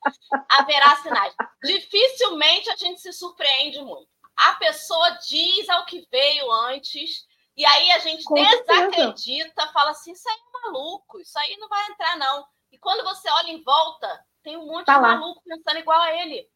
[0.48, 1.34] Haverá sinais.
[1.62, 4.08] Dificilmente a gente se surpreende muito.
[4.36, 7.26] A pessoa diz ao que veio antes
[7.56, 9.72] e aí a gente Com desacredita, certeza.
[9.72, 12.46] fala assim: isso aí é maluco, isso aí não vai entrar, não.
[12.72, 15.16] E quando você olha em volta, tem um monte tá de lá.
[15.16, 16.48] maluco pensando igual a ele.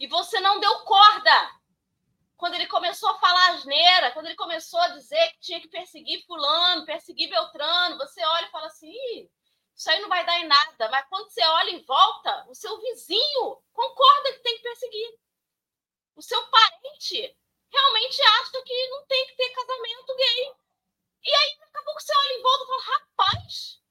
[0.00, 1.60] E você não deu corda.
[2.38, 6.24] Quando ele começou a falar asneira, quando ele começou a dizer que tinha que perseguir
[6.24, 9.30] fulano, perseguir Beltrano, você olha e fala assim,
[9.76, 10.88] isso aí não vai dar em nada.
[10.88, 15.18] Mas quando você olha em volta, o seu vizinho concorda que tem que perseguir.
[16.16, 17.36] O seu parente
[17.70, 20.54] realmente acha que não tem que ter casamento gay.
[21.22, 23.82] E aí, daqui a pouco, você olha em volta e fala, rapaz,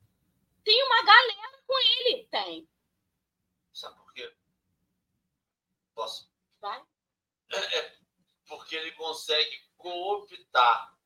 [0.64, 2.28] tem uma galera com ele.
[2.32, 2.70] Tem.
[3.72, 4.09] Sabe
[6.00, 6.32] Posso?
[6.62, 6.82] Vai.
[7.52, 7.96] É, é,
[8.48, 10.98] porque ele consegue cooptar,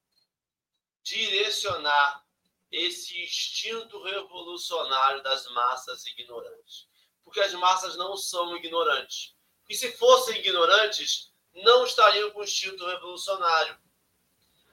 [1.01, 2.23] direcionar
[2.71, 6.87] esse instinto revolucionário das massas ignorantes.
[7.23, 9.35] Porque as massas não são ignorantes.
[9.67, 13.75] E se fossem ignorantes, não estariam com o instinto revolucionário.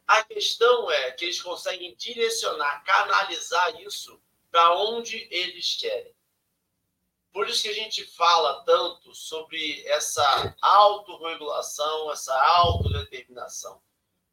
[0.06, 6.14] A questão é que eles conseguem direcionar, canalizar isso para onde eles querem.
[7.32, 13.80] Por isso que a gente fala tanto sobre essa autorregulação, essa autodeterminação.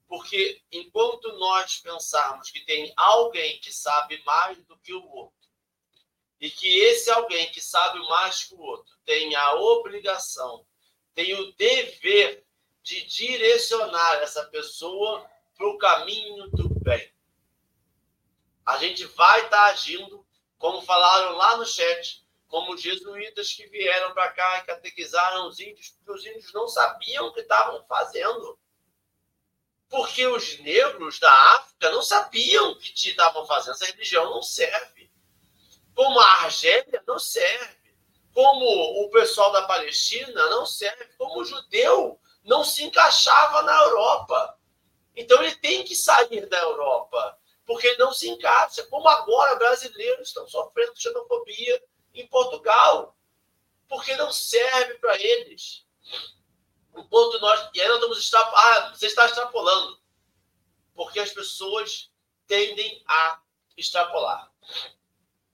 [0.08, 5.38] Porque enquanto nós pensarmos que tem alguém que sabe mais do que o outro,
[6.40, 10.66] e que esse alguém que sabe mais que o outro tem a obrigação,
[11.14, 12.46] tem o dever
[12.84, 17.12] de direcionar essa pessoa para o caminho do bem.
[18.66, 20.26] A gente vai estar tá agindo,
[20.58, 25.60] como falaram lá no chat, como os jesuítas que vieram para cá e catequizaram os
[25.60, 28.58] índios, porque os índios não sabiam o que estavam fazendo.
[29.90, 33.74] Porque os negros da África não sabiam o que estavam fazendo.
[33.74, 35.10] Essa religião não serve.
[35.96, 37.96] Como a Argélia não serve.
[38.34, 38.66] Como
[39.06, 41.06] o pessoal da Palestina não serve.
[41.18, 44.58] Como o judeu não se encaixava na Europa.
[45.16, 48.84] Então ele tem que sair da Europa, porque ele não se encaixa.
[48.84, 51.84] Como agora brasileiros estão sofrendo xenofobia
[52.22, 53.18] em Portugal,
[53.88, 55.86] porque não serve para eles.
[56.96, 57.70] Enquanto nós.
[57.74, 58.58] E nós estamos extrapolando.
[58.58, 60.00] Ah, você está extrapolando.
[60.96, 62.12] Porque as pessoas
[62.48, 63.42] tendem a
[63.78, 64.52] extrapolar.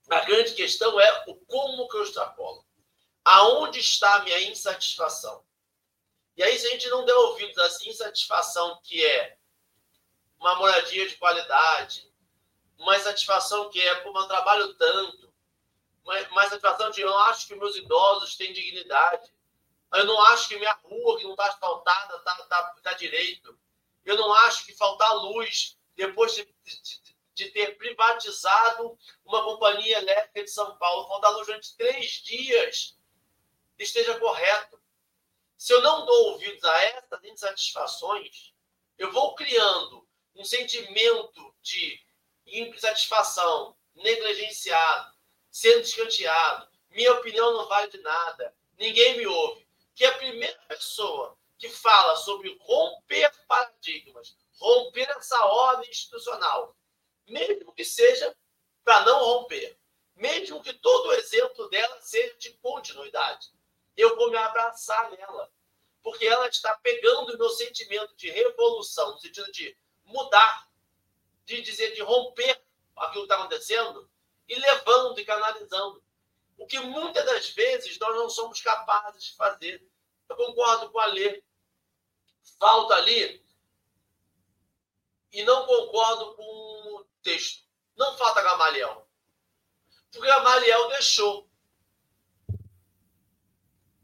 [0.10, 2.66] A grande questão é o como que eu extrapolo.
[3.26, 5.44] Aonde está a minha insatisfação?
[6.36, 9.38] E aí, se a gente não der ouvidos essa insatisfação que é
[10.40, 12.12] uma moradia de qualidade,
[12.78, 15.33] uma insatisfação que é, como eu trabalho tanto,
[16.04, 19.32] mais satisfação de eu não acho que meus idosos têm dignidade.
[19.94, 23.58] Eu não acho que minha rua, que não está asfaltada, está tá, tá direito.
[24.04, 27.02] Eu não acho que faltar luz depois de, de,
[27.34, 32.98] de, ter privatizado uma companhia elétrica de São Paulo, faltar luz durante três dias,
[33.78, 34.82] esteja correto.
[35.58, 38.54] Se eu não dou ouvidos a essas insatisfações,
[38.98, 42.04] eu vou criando um sentimento de
[42.46, 45.13] insatisfação, negligenciado,
[45.54, 49.68] sendo escanteado, minha opinião não vale de nada, ninguém me ouve.
[49.94, 56.76] Que a primeira pessoa que fala sobre romper paradigmas, romper essa ordem institucional,
[57.28, 58.36] mesmo que seja
[58.84, 59.78] para não romper,
[60.16, 63.54] mesmo que todo o exemplo dela seja de continuidade,
[63.96, 65.52] eu vou me abraçar nela,
[66.02, 70.68] porque ela está pegando o meu sentimento de revolução, no sentido de mudar,
[71.46, 72.60] de dizer, de romper
[72.96, 74.10] aquilo que está acontecendo,
[74.48, 76.04] e levando e canalizando.
[76.58, 79.86] O que muitas das vezes nós não somos capazes de fazer.
[80.30, 81.44] Eu concordo com a Lê.
[82.60, 83.44] Falta ali.
[85.32, 87.64] E não concordo com o texto.
[87.96, 89.08] Não falta Gamaliel.
[90.12, 91.50] Porque Gamaliel deixou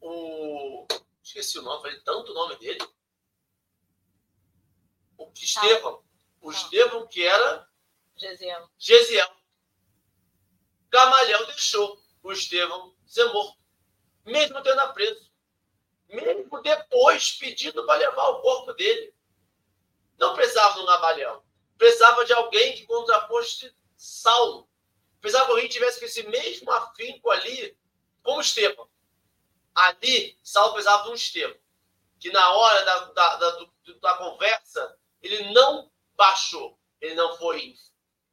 [0.02, 0.88] o.
[1.24, 2.80] Esqueci o nome, falei tanto o nome dele.
[5.18, 6.04] O Estevão.
[6.42, 7.70] O Estevão, que era.
[8.16, 8.70] Gesiel.
[8.78, 9.39] Gesiel.
[10.92, 13.58] Gamaliel deixou o Estevão ser morto,
[14.26, 15.30] mesmo tendo preso.
[16.08, 19.14] Mesmo depois pedindo para levar o corpo dele.
[20.18, 21.46] Não precisava do Gamaliel.
[21.78, 24.68] Precisava de alguém que contraposte Saulo.
[25.22, 27.78] Precisava que alguém tivesse esse mesmo afinco ali,
[28.24, 28.90] como Estevão.
[29.76, 31.60] Ali, Saulo precisava de um Estevão.
[32.20, 33.68] Que na hora da, da, da,
[34.02, 36.78] da conversa, ele não baixou.
[37.00, 37.76] Ele não foi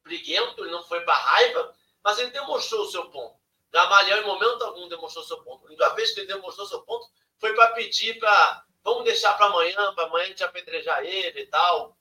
[0.03, 1.76] briguento, ele não foi para raiva,
[2.07, 3.37] mas ele demonstrou o seu ponto.
[3.69, 5.65] Gamaliel, em momento algum, demonstrou seu ponto.
[5.65, 7.05] A única vez que ele demonstrou seu ponto
[7.37, 8.63] foi para pedir para.
[8.81, 11.97] Vamos deixar para amanhã, para amanhã a gente apedrejar ele e tal.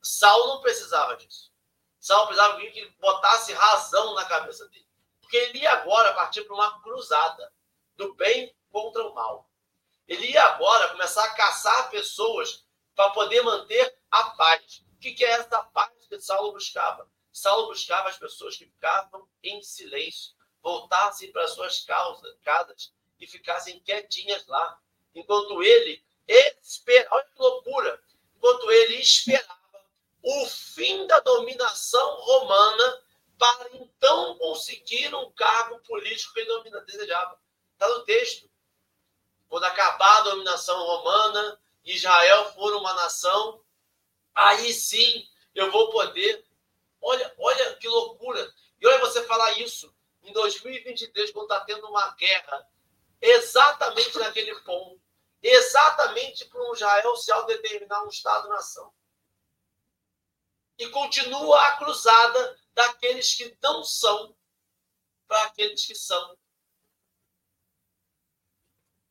[0.00, 1.52] Saulo não precisava disso.
[1.98, 4.86] Saulo precisava que botasse razão na cabeça dele.
[5.20, 7.52] Porque ele ia agora partir para uma cruzada
[7.96, 9.50] do bem contra o mal.
[10.06, 14.84] Ele ia agora começar a caçar pessoas para poder manter a paz.
[14.94, 17.10] O que é essa paz que Saulo buscava?
[17.32, 23.80] Saulo buscava as pessoas que ficavam em silêncio, voltassem para suas causas, casas e ficassem
[23.80, 24.78] quietinhas lá,
[25.14, 28.02] enquanto ele esperava, olha que loucura,
[28.36, 29.62] enquanto ele esperava
[30.22, 33.02] o fim da dominação romana
[33.38, 37.40] para então conseguir um cargo político que ele desejava.
[37.72, 38.48] Está no texto.
[39.48, 43.64] Quando acabar a dominação romana, Israel for uma nação,
[44.34, 46.44] aí sim eu vou poder
[47.02, 48.54] Olha, olha que loucura.
[48.80, 49.92] E olha você falar isso
[50.22, 52.68] em 2023, quando está tendo uma guerra,
[53.20, 55.02] exatamente naquele ponto.
[55.42, 58.92] exatamente para um Israel se autodeterminar um Estado-nação.
[60.78, 64.36] E continua a cruzada daqueles que não são
[65.26, 66.38] para aqueles que são.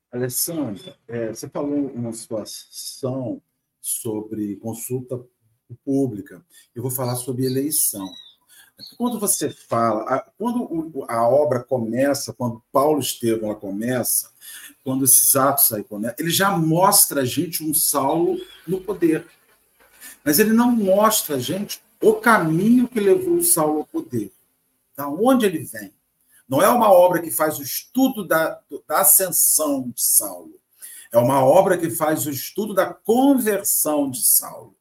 [0.09, 3.43] Alessandra, é, você falou uma situação
[3.81, 5.17] sobre consulta
[5.83, 6.43] pública.
[6.75, 8.09] Eu vou falar sobre eleição.
[8.97, 14.31] Quando você fala, quando a obra começa, quando Paulo Estevão começa,
[14.83, 19.27] quando esses atos aí começam, ele já mostra a gente um Saulo no poder.
[20.23, 24.31] Mas ele não mostra a gente o caminho que levou o Saulo ao poder.
[24.95, 25.93] Da onde ele vem.
[26.49, 30.59] Não é uma obra que faz o estudo da, da ascensão de Saulo.
[31.11, 34.75] É uma obra que faz o estudo da conversão de Saulo.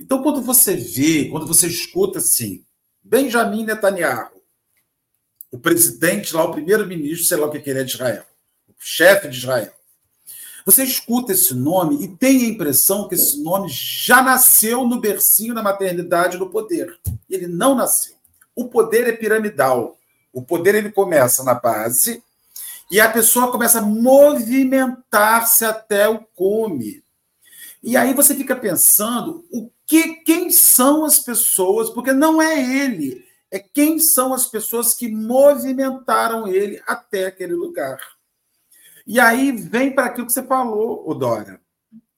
[0.00, 2.64] Então, quando você vê, quando você escuta assim,
[3.02, 4.42] Benjamin Netanyahu,
[5.50, 8.24] o presidente lá, o primeiro-ministro, sei lá o que ele é de Israel,
[8.68, 9.72] o chefe de Israel.
[10.64, 15.54] Você escuta esse nome e tem a impressão que esse nome já nasceu no bercinho
[15.54, 17.00] da maternidade do poder.
[17.28, 18.14] Ele não nasceu.
[18.54, 19.96] O poder é piramidal.
[20.30, 22.22] O poder ele começa na base
[22.90, 27.02] e a pessoa começa a movimentar-se até o cume.
[27.82, 33.24] E aí você fica pensando o que quem são as pessoas, porque não é ele,
[33.50, 37.98] é quem são as pessoas que movimentaram ele até aquele lugar.
[39.06, 41.60] E aí vem para aquilo que você falou, Odora.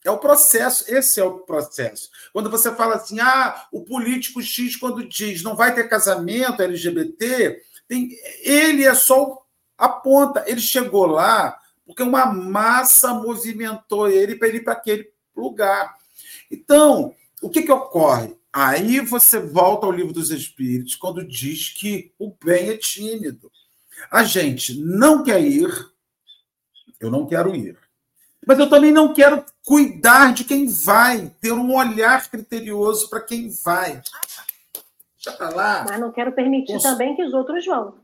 [0.05, 2.09] É o processo, esse é o processo.
[2.33, 7.63] Quando você fala assim, ah, o político X, quando diz não vai ter casamento LGBT,
[7.87, 8.11] tem,
[8.43, 9.45] ele é só
[9.77, 10.43] a ponta.
[10.47, 11.57] Ele chegou lá
[11.87, 15.97] porque uma massa movimentou ele para ir para aquele lugar.
[16.51, 18.37] Então, o que, que ocorre?
[18.53, 23.51] Aí você volta ao livro dos Espíritos, quando diz que o bem é tímido.
[24.11, 25.71] A gente não quer ir,
[27.01, 27.79] eu não quero ir.
[28.47, 33.51] Mas eu também não quero cuidar de quem vai, ter um olhar criterioso para quem
[33.63, 34.03] vai.
[35.15, 35.87] Deixa para lá.
[35.89, 36.83] Mas não quero permitir Cons...
[36.83, 37.99] também que os outros vão.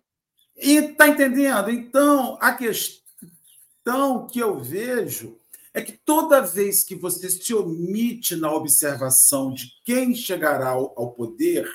[0.57, 1.71] E tá entendendo?
[1.71, 5.36] Então, a questão que eu vejo
[5.77, 11.71] é que toda vez que você se omite na observação de quem chegará ao, poder,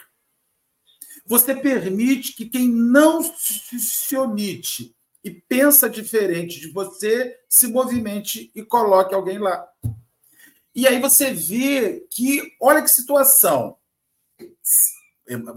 [1.24, 8.64] você permite que quem não se omite e pensa diferente de você se movimente e
[8.64, 9.70] coloque alguém lá.
[10.74, 13.78] E aí você vê que, olha que situação.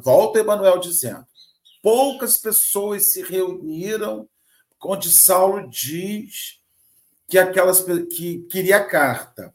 [0.02, 1.26] Volta Emanuel dizendo:
[1.82, 4.28] poucas pessoas se reuniram
[4.82, 6.62] onde Saulo diz
[7.28, 9.54] que aquelas que queria a carta.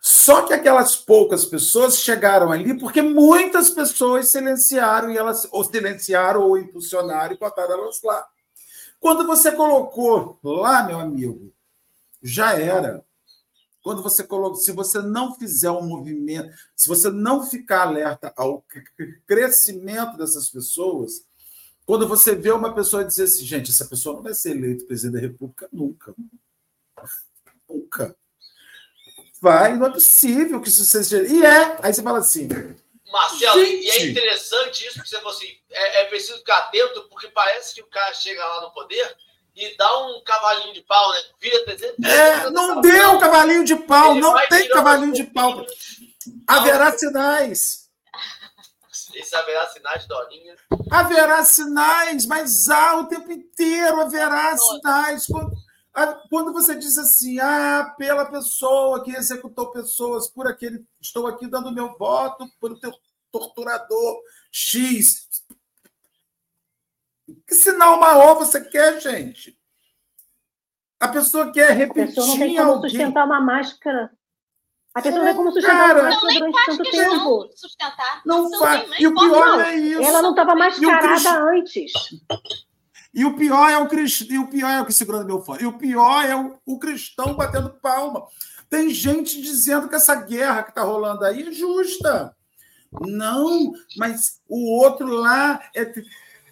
[0.00, 6.42] Só que aquelas poucas pessoas chegaram ali porque muitas pessoas silenciaram e elas ou silenciaram
[6.42, 8.26] ou impulsionaram e botaram elas lá.
[9.00, 11.52] Quando você colocou lá, meu amigo,
[12.22, 13.04] já era.
[13.82, 18.64] Quando você colocou, se você não fizer um movimento, se você não ficar alerta ao
[19.26, 21.26] crescimento dessas pessoas,
[21.84, 25.20] quando você vê uma pessoa dizer assim, gente, essa pessoa não vai ser eleita presidente
[25.20, 26.14] da República nunca.
[27.68, 28.16] Nunca.
[29.40, 31.22] Vai, não é possível que isso seja.
[31.22, 31.76] E é.
[31.82, 32.48] Aí você fala assim.
[33.12, 33.84] Marcelo, gente.
[33.84, 37.74] e é interessante isso, porque você falou assim: é, é preciso ficar atento, porque parece
[37.74, 39.16] que o cara chega lá no poder
[39.54, 41.18] e dá um cavalinho de pau, né?
[41.40, 45.64] Vira 300 É, não deu um cavalinho de pau, Ele não tem cavalinho de pau.
[46.48, 47.84] Haverá sinais.
[49.14, 50.56] Esse haverá sinais, Dorinha.
[50.90, 55.26] Haverá sinais, mas há o tempo inteiro haverá sinais.
[55.26, 55.54] Quando
[56.28, 60.84] quando você diz assim, ah, pela pessoa que executou pessoas por aquele.
[61.00, 62.92] Estou aqui dando meu voto pelo teu
[63.30, 64.20] torturador
[64.50, 65.28] X.
[67.46, 69.56] Que sinal maior você quer, gente?
[70.98, 72.02] A pessoa quer repetir.
[72.02, 72.90] A pessoa não tem como alguém.
[72.90, 74.10] sustentar uma máscara.
[74.94, 77.50] A pessoa não tem como sustentar Cara, uma máscara durante tanto tempo.
[77.54, 78.22] Sustentar.
[78.24, 78.90] Não, não faz.
[78.98, 80.02] E o pior não, é isso.
[80.02, 81.92] Ela não estava mascarada antes.
[83.14, 85.62] E o pior é o cristão, e o pior é o que segurando meu fone.
[85.62, 88.26] E o pior é o, o cristão batendo palma.
[88.68, 92.34] Tem gente dizendo que essa guerra que está rolando aí é justa.
[93.00, 95.92] Não, mas o outro lá é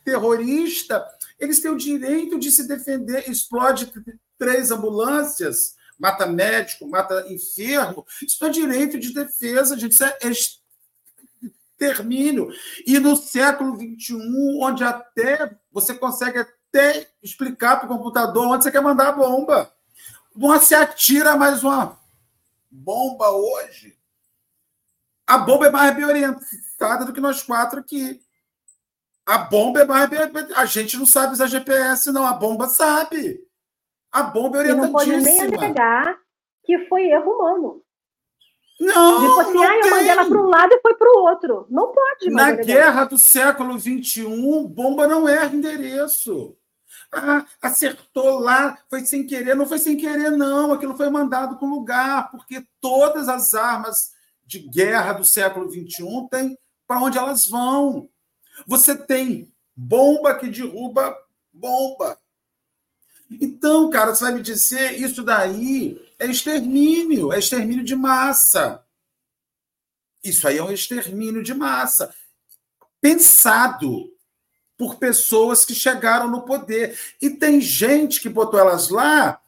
[0.05, 1.05] terrorista.
[1.39, 3.29] Eles têm o direito de se defender.
[3.29, 3.93] Explode
[4.39, 8.07] três ambulâncias, mata médico, mata enfermo.
[8.25, 9.93] Isso é direito de defesa, gente.
[9.93, 10.19] Isso é
[11.83, 12.51] extermínio.
[12.87, 14.17] E no século XXI,
[14.61, 19.73] onde até você consegue até explicar para o computador onde você quer mandar a bomba.
[20.35, 21.99] Não se atira mais uma
[22.71, 23.99] bomba hoje.
[25.27, 28.21] A bomba é mais bem orientada do que nós quatro aqui.
[29.25, 30.21] A bomba é mais bem...
[30.57, 32.27] A gente não sabe usar GPS, não.
[32.27, 33.41] A bomba sabe.
[34.11, 35.01] A bomba é orientadíssima.
[35.01, 36.19] Você não pode nem alegar,
[36.65, 37.83] que foi erro humano.
[38.83, 41.23] Não, tipo assim, não ah, eu mandei ela para um lado e foi para o
[41.23, 41.67] outro.
[41.71, 42.31] Não pode.
[42.31, 44.25] Na guerra do século XXI,
[44.69, 46.57] bomba não erra endereço.
[47.13, 49.55] Ah, acertou lá, foi sem querer.
[49.55, 50.73] Não foi sem querer, não.
[50.73, 54.13] Aquilo foi mandado para o lugar, porque todas as armas
[54.45, 58.09] de guerra do século XXI têm para onde elas vão.
[58.67, 61.17] Você tem bomba que derruba
[61.53, 62.19] bomba.
[63.31, 68.85] Então, cara, você vai me dizer, isso daí é extermínio, é extermínio de massa.
[70.23, 72.15] Isso aí é um extermínio de massa.
[73.01, 74.11] Pensado
[74.77, 76.99] por pessoas que chegaram no poder.
[77.21, 79.43] E tem gente que botou elas lá,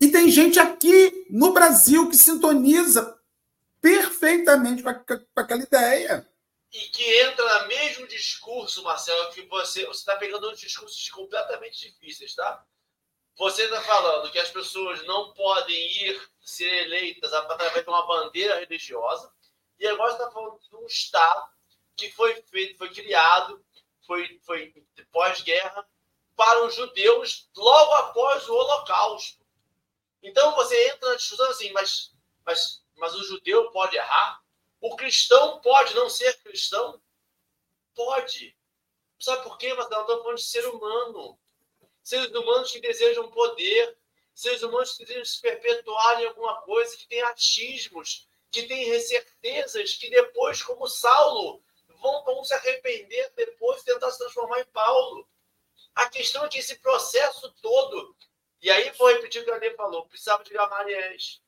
[0.00, 3.18] e tem gente aqui no Brasil que sintoniza
[3.80, 4.90] perfeitamente com,
[5.36, 6.28] aquela ideia.
[6.72, 12.34] E que entra no mesmo discurso, Marcelo, que você está pegando uns discursos completamente difíceis,
[12.34, 12.64] tá?
[13.38, 18.58] Você está falando que as pessoas não podem ir ser eleitas através de uma bandeira
[18.58, 19.32] religiosa,
[19.78, 21.48] e agora você está falando de um Estado
[21.96, 23.64] que foi feito, foi criado,
[24.04, 24.74] foi, foi
[25.12, 25.88] pós-guerra,
[26.34, 29.46] para os judeus logo após o Holocausto.
[30.20, 32.12] Então você entra na discussão assim, mas,
[32.44, 34.42] mas, mas o judeu pode errar?
[34.80, 37.00] O cristão pode não ser cristão?
[37.94, 38.56] Pode.
[39.20, 40.00] Sabe por quê, Marcelo?
[40.02, 41.38] Estamos falando de ser humano.
[42.08, 43.98] Seres humanos que desejam poder,
[44.34, 49.92] seres humanos que desejam se perpetuar em alguma coisa, que têm achismos, que têm certezas,
[49.92, 51.62] que depois, como Saulo,
[52.00, 55.28] vão, vão se arrepender depois tentar se transformar em Paulo.
[55.94, 58.16] A questão é que esse processo todo,
[58.62, 61.42] e aí vou repetir o que a Lê falou, precisava de gamariés,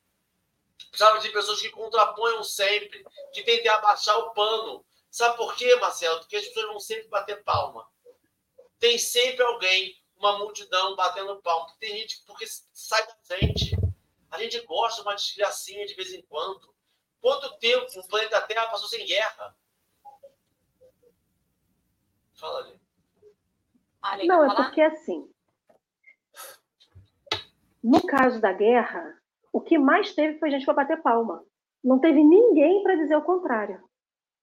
[0.91, 3.03] Precisava de pessoas que contraponham sempre,
[3.33, 4.85] que tentem abaixar o pano.
[5.11, 6.19] Sabe por quê, Marcelo?
[6.19, 7.89] Porque as pessoas vão sempre bater palma.
[8.79, 11.75] Tem sempre alguém, uma multidão batendo palma.
[11.81, 13.77] Tem gente porque sai da gente.
[14.31, 16.73] A gente gosta de uma desgracinha de vez em quando.
[17.21, 19.57] Quanto tempo o planeta Terra passou sem guerra?
[22.35, 24.27] Fala ali.
[24.27, 25.31] Não, é porque assim.
[27.83, 29.19] No caso da guerra,
[29.53, 31.45] o que mais teve foi gente para bater palma.
[31.83, 33.83] Não teve ninguém para dizer o contrário.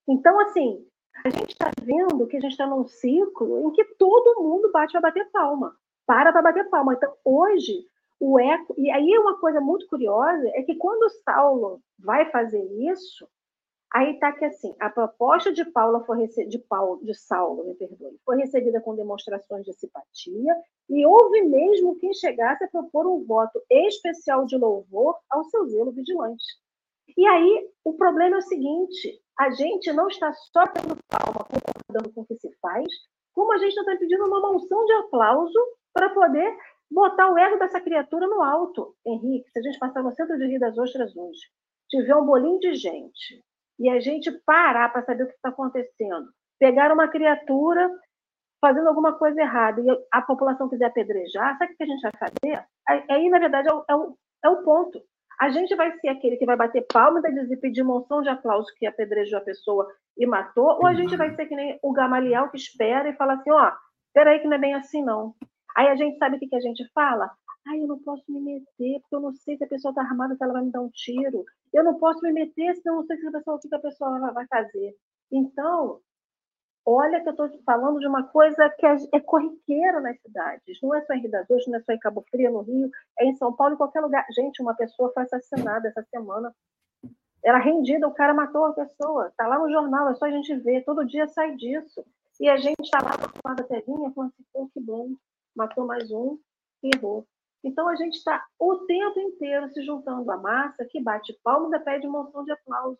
[0.07, 0.88] Então, assim,
[1.24, 4.91] a gente está vendo que a gente está num ciclo em que todo mundo bate
[4.91, 5.76] para bater palma.
[6.05, 6.93] Para para bater palma.
[6.93, 7.86] Então, hoje,
[8.20, 8.74] o eco.
[8.78, 13.28] E aí, uma coisa muito curiosa é que quando Saulo vai fazer isso,
[13.93, 16.45] Aí está que assim, a proposta de Paula foi rece...
[16.45, 20.55] de Paulo, de Saulo, me perdoe, foi recebida com demonstrações de simpatia
[20.89, 25.91] e houve mesmo quem chegasse a propor um voto especial de louvor ao seu zelo
[25.91, 26.43] vigilante.
[27.15, 32.13] E aí o problema é o seguinte: a gente não está só tendo palma concordando
[32.13, 32.87] com o que se faz,
[33.33, 35.59] como a gente está pedindo uma monção de aplauso
[35.93, 36.57] para poder
[36.89, 38.95] botar o ego dessa criatura no alto.
[39.05, 41.41] Henrique, se a gente passar no centro de Rio das Ostras hoje,
[41.89, 43.43] tiver um bolinho de gente,
[43.79, 46.29] e a gente parar para saber o que está acontecendo.
[46.59, 47.89] Pegar uma criatura
[48.59, 52.11] fazendo alguma coisa errada e a população quiser apedrejar, sabe o que a gente vai
[52.17, 52.65] fazer?
[53.09, 54.99] Aí, na verdade, é o, é o, é o ponto.
[55.39, 58.88] A gente vai ser aquele que vai bater palma e pedir moção de aplauso que
[58.88, 62.57] apedrejou a pessoa e matou, ou a gente vai ser que nem o Gamaliel que
[62.57, 63.73] espera e fala assim, ó, oh,
[64.07, 65.35] espera aí que não é bem assim, não.
[65.75, 67.29] Aí a gente sabe o que, que a gente fala?
[67.67, 70.35] Ai, eu não posso me meter, porque eu não sei se a pessoa está armada,
[70.35, 71.45] se ela vai me dar um tiro.
[71.71, 73.79] Eu não posso me meter, senão eu não sei se a pessoa, o que a
[73.79, 74.95] pessoa vai fazer.
[75.31, 75.99] Então,
[76.88, 80.79] olha que eu estou falando de uma coisa que é, é corriqueira nas cidades.
[80.81, 82.89] Não é só em Rio das Ostras, não é só em Cabo Frio, no Rio,
[83.19, 84.25] é em São Paulo, em qualquer lugar.
[84.31, 86.55] Gente, uma pessoa foi assassinada essa semana.
[87.43, 89.27] Era rendida, o cara matou a pessoa.
[89.27, 90.85] Está lá no jornal, é só a gente ver.
[90.85, 92.05] Todo dia sai disso.
[92.39, 95.09] E a gente está lá com a telinha falando assim, pô, que bom.
[95.55, 96.39] Matou mais um
[96.83, 97.25] errou.
[97.63, 101.79] Então, a gente está o tempo inteiro se juntando à massa que bate palma e
[101.79, 102.99] pede moção de aplauso.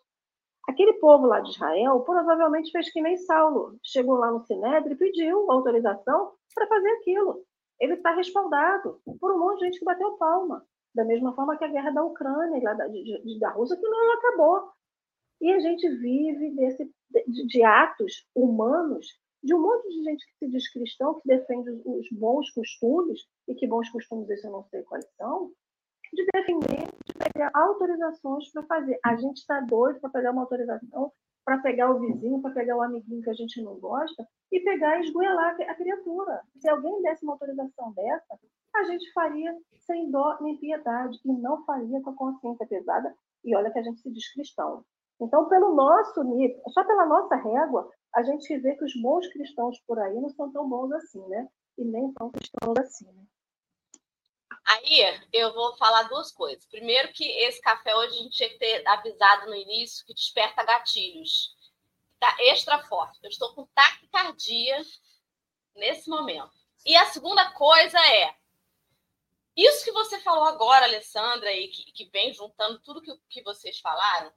[0.66, 3.78] Aquele povo lá de Israel provavelmente fez que nem Saulo.
[3.82, 7.42] Chegou lá no Sinédrio e pediu autorização para fazer aquilo.
[7.80, 10.66] Ele está respaldado por um monte de gente que bateu palma.
[10.94, 14.70] Da mesma forma que a guerra da Ucrânia, lá da, da Rússia, que não acabou.
[15.40, 16.90] E a gente vive desse,
[17.26, 19.06] de, de atos humanos
[19.42, 23.54] de um monte de gente que se diz cristão, que defende os bons costumes, e
[23.54, 25.52] que bons costumes esses eu não sei quais são,
[26.12, 26.88] de defender,
[27.38, 28.98] pegar autorizações para fazer.
[29.04, 31.12] A gente está doido para pegar uma autorização,
[31.44, 34.98] para pegar o vizinho, para pegar o amiguinho que a gente não gosta, e pegar
[34.98, 36.42] e esgoelar a criatura.
[36.60, 38.38] Se alguém desse uma autorização dessa,
[38.74, 43.14] a gente faria sem dó nem piedade, e não faria com a consciência pesada,
[43.44, 44.84] e olha que a gente se diz cristão.
[45.20, 49.80] Então, pelo nosso nível, só pela nossa régua, a gente vê que os bons cristãos
[49.86, 51.48] por aí não são tão bons assim, né?
[51.76, 53.24] E nem tão cristãos assim, né?
[54.68, 55.00] Aí
[55.32, 56.66] eu vou falar duas coisas.
[56.66, 60.62] Primeiro, que esse café hoje a gente tinha que ter avisado no início que desperta
[60.62, 61.56] gatilhos.
[62.20, 63.18] Tá extra forte.
[63.22, 64.82] Eu estou com taquicardia
[65.74, 66.52] nesse momento.
[66.84, 68.34] E a segunda coisa é
[69.56, 73.80] isso que você falou agora, Alessandra, e que, que vem juntando tudo que, que vocês
[73.80, 74.30] falaram,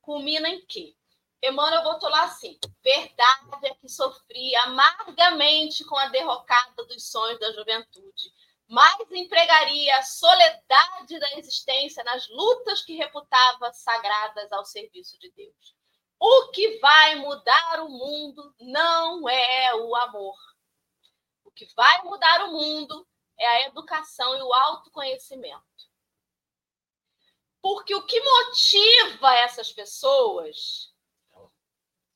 [0.00, 0.96] culmina em quê?
[1.42, 7.52] Emmanuel botou lá assim: verdade é que sofri amargamente com a derrocada dos sonhos da
[7.52, 8.32] juventude,
[8.72, 15.76] mas empregaria a soledade da existência nas lutas que reputava sagradas ao serviço de Deus.
[16.18, 20.38] O que vai mudar o mundo não é o amor.
[21.44, 23.06] O que vai mudar o mundo
[23.38, 25.62] é a educação e o autoconhecimento.
[27.60, 30.90] Porque o que motiva essas pessoas.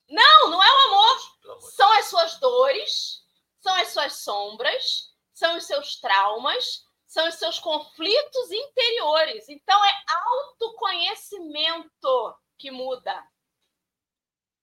[0.09, 1.61] Não, não é o amor.
[1.73, 3.23] São as suas dores,
[3.61, 9.47] são as suas sombras, são os seus traumas, são os seus conflitos interiores.
[9.51, 13.23] Então, é autoconhecimento que muda.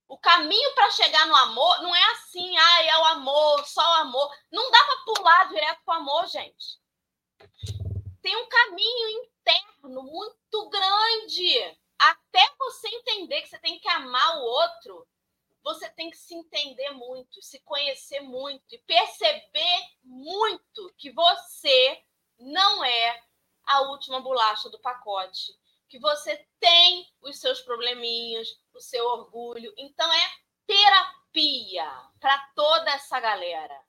[0.08, 4.00] O caminho para chegar no amor não é assim, ah, é o amor, só o
[4.00, 4.36] amor.
[4.50, 6.82] Não dá para pular direto para o amor, gente.
[8.20, 11.78] Tem um caminho interno muito grande.
[11.96, 15.06] Até você entender que você tem que amar o outro,
[15.64, 22.02] você tem que se entender muito, se conhecer muito e perceber muito que você
[22.38, 23.22] não é
[23.64, 25.52] a última bolacha do pacote
[25.94, 29.72] que você tem os seus probleminhas, o seu orgulho.
[29.78, 30.30] Então é
[30.66, 31.88] terapia
[32.18, 33.80] para toda essa galera.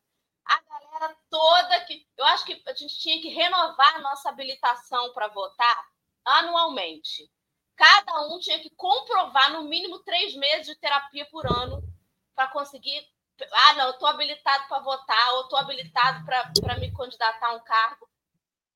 [0.46, 2.08] A galera toda que.
[2.16, 5.90] Eu acho que a gente tinha que renovar a nossa habilitação para votar
[6.24, 7.28] anualmente.
[7.76, 11.82] Cada um tinha que comprovar no mínimo três meses de terapia por ano
[12.34, 13.06] para conseguir.
[13.52, 17.64] Ah, não, eu estou habilitado para votar, ou estou habilitado para me candidatar a um
[17.64, 18.10] cargo.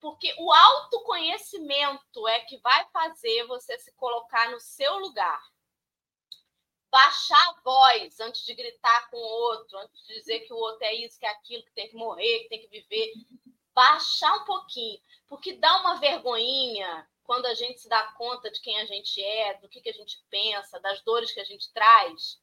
[0.01, 5.41] Porque o autoconhecimento é que vai fazer você se colocar no seu lugar.
[6.91, 10.83] Baixar a voz antes de gritar com o outro, antes de dizer que o outro
[10.83, 13.13] é isso, que é aquilo, que tem que morrer, que tem que viver.
[13.73, 14.99] Baixar um pouquinho.
[15.27, 19.53] Porque dá uma vergonhinha quando a gente se dá conta de quem a gente é,
[19.59, 22.41] do que, que a gente pensa, das dores que a gente traz.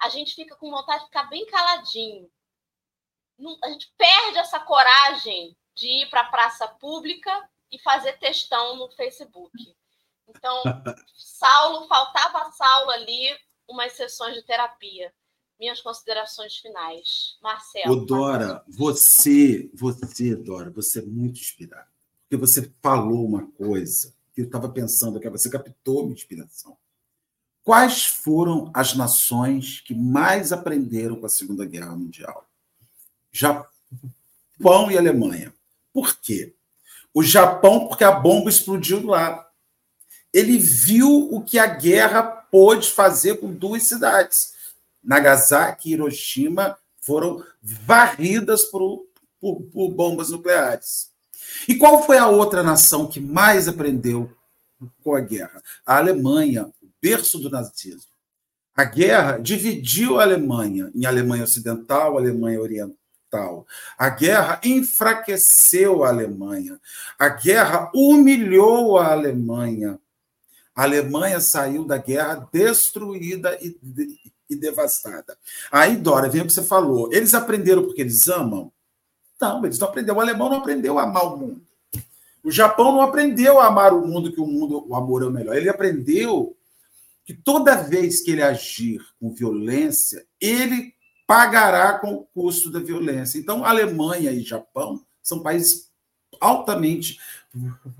[0.00, 2.26] A gente fica com vontade de ficar bem caladinho.
[3.62, 7.30] A gente perde essa coragem de ir para a praça pública
[7.70, 9.52] e fazer textão no Facebook.
[10.26, 10.62] Então,
[11.12, 13.38] Saulo, faltava Saulo ali
[13.68, 15.12] umas sessões de terapia.
[15.60, 17.36] Minhas considerações finais.
[17.42, 17.92] Marcelo.
[17.92, 21.94] Ô, Dora, você, você, Dora, você é muito inspirada.
[22.28, 26.76] Porque você falou uma coisa que eu estava pensando que você captou minha inspiração.
[27.62, 32.48] Quais foram as nações que mais aprenderam com a Segunda Guerra Mundial?
[33.32, 35.54] Japão e Alemanha.
[35.92, 36.54] Por quê?
[37.14, 39.48] O Japão, porque a bomba explodiu lá.
[40.32, 44.54] Ele viu o que a guerra pôde fazer com duas cidades.
[45.02, 49.06] Nagasaki e Hiroshima foram varridas por,
[49.40, 51.10] por, por bombas nucleares.
[51.68, 54.30] E qual foi a outra nação que mais aprendeu
[55.02, 55.62] com a guerra?
[55.84, 58.10] A Alemanha, o berço do nazismo.
[58.76, 63.66] A guerra dividiu a Alemanha em Alemanha Ocidental, Alemanha Oriental.
[63.98, 66.78] A guerra enfraqueceu a Alemanha.
[67.18, 69.98] A guerra humilhou a Alemanha.
[70.74, 73.78] A Alemanha saiu da guerra destruída e,
[74.48, 75.36] e devastada.
[75.72, 77.10] Aí, Dora, vem o que você falou.
[77.12, 78.70] Eles aprenderam porque eles amam?
[79.40, 80.18] Não, eles não aprenderam.
[80.18, 81.62] O alemão não aprendeu a amar o mundo.
[82.42, 85.30] O Japão não aprendeu a amar o mundo, que o mundo, o amor é o
[85.30, 85.54] melhor.
[85.56, 86.56] Ele aprendeu
[87.24, 90.94] que toda vez que ele agir com violência, ele
[91.26, 93.38] pagará com o custo da violência.
[93.38, 95.90] Então, Alemanha e Japão são países
[96.40, 97.18] altamente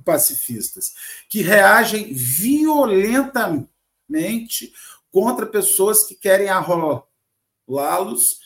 [0.05, 0.95] pacifistas,
[1.29, 4.73] que reagem violentamente
[5.11, 8.46] contra pessoas que querem arrolá-los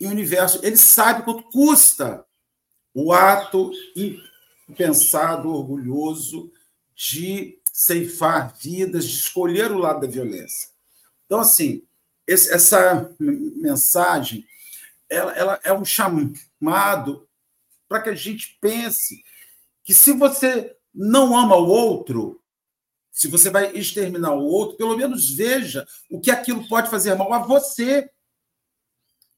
[0.00, 0.60] em universo.
[0.62, 2.24] Eles sabem quanto custa
[2.94, 3.70] o ato
[4.68, 6.50] impensado, orgulhoso
[6.94, 10.70] de ceifar vidas, de escolher o lado da violência.
[11.26, 11.82] Então, assim,
[12.26, 14.44] esse, essa mensagem
[15.10, 17.28] ela, ela é um chamado
[17.88, 19.24] para que a gente pense
[19.82, 22.40] que se você não ama o outro,
[23.10, 27.32] se você vai exterminar o outro, pelo menos veja o que aquilo pode fazer mal
[27.32, 28.08] a você.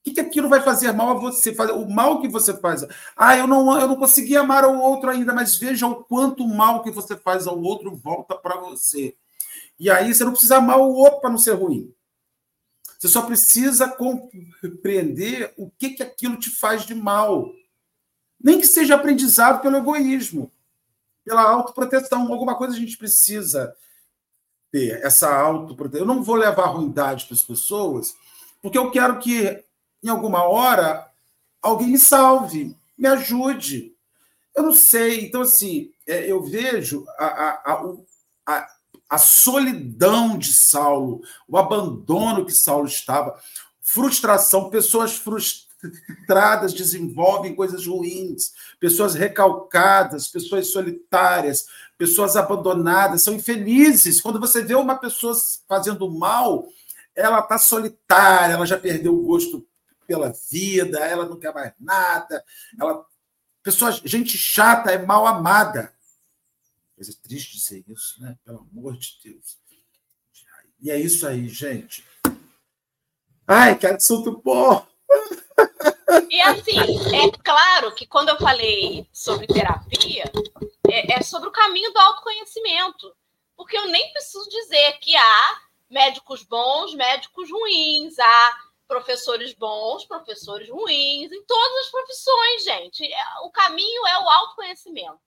[0.05, 1.50] Que, que aquilo vai fazer mal a você?
[1.74, 2.84] O mal que você faz.
[3.16, 6.82] Ah, eu não, eu não consegui amar o outro ainda, mas veja o quanto mal
[6.82, 9.14] que você faz ao outro volta para você.
[9.78, 11.94] E aí você não precisa amar o outro para não ser ruim.
[12.98, 17.53] Você só precisa compreender o que, que aquilo te faz de mal.
[18.40, 20.50] Nem que seja aprendizado pelo egoísmo.
[21.24, 22.32] pela autoproteção.
[22.32, 23.74] Alguma coisa a gente precisa
[24.70, 26.07] ter, essa autoproteção.
[26.07, 28.14] Eu não vou levar ruindade para as pessoas,
[28.61, 29.64] porque eu quero que,
[30.03, 31.07] em alguma hora,
[31.61, 33.94] alguém me salve, me ajude.
[34.55, 35.24] Eu não sei.
[35.24, 37.82] Então, assim, é, eu vejo a, a,
[38.46, 38.68] a,
[39.09, 43.38] a solidão de Saulo, o abandono que Saulo estava,
[43.80, 51.66] frustração, pessoas frustradas desenvolvem coisas ruins, pessoas recalcadas, pessoas solitárias,
[51.98, 54.20] pessoas abandonadas, são infelizes.
[54.20, 55.34] Quando você vê uma pessoa
[55.68, 56.66] fazendo mal,
[57.14, 59.66] ela está solitária, ela já perdeu o gosto
[60.12, 62.44] pela vida, ela não quer mais nada,
[62.78, 63.06] ela
[63.62, 65.90] pessoa, gente chata é mal amada.
[66.94, 68.36] Coisa triste dizer isso, né?
[68.44, 69.58] Pelo amor de Deus.
[70.78, 72.04] E é isso aí, gente.
[73.46, 74.86] Ai, que assunto bom!
[76.28, 76.78] E assim,
[77.16, 80.24] é claro que quando eu falei sobre terapia,
[80.90, 83.16] é, é, sobre o caminho do autoconhecimento.
[83.56, 90.68] Porque eu nem preciso dizer que há médicos bons, médicos ruins, há professores bons, professores
[90.68, 93.11] ruins, em todas as profissões, gente.
[93.11, 95.18] É, o caminho é o autoconhecimento.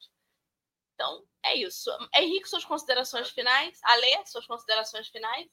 [0.94, 1.90] Então, é isso.
[2.16, 3.80] Henrique, suas considerações finais?
[3.84, 5.48] Alê, suas considerações finais?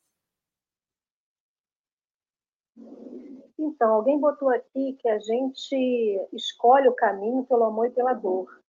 [3.59, 8.63] Então, alguém botou aqui que a gente escolhe o caminho pelo amor e pela dor.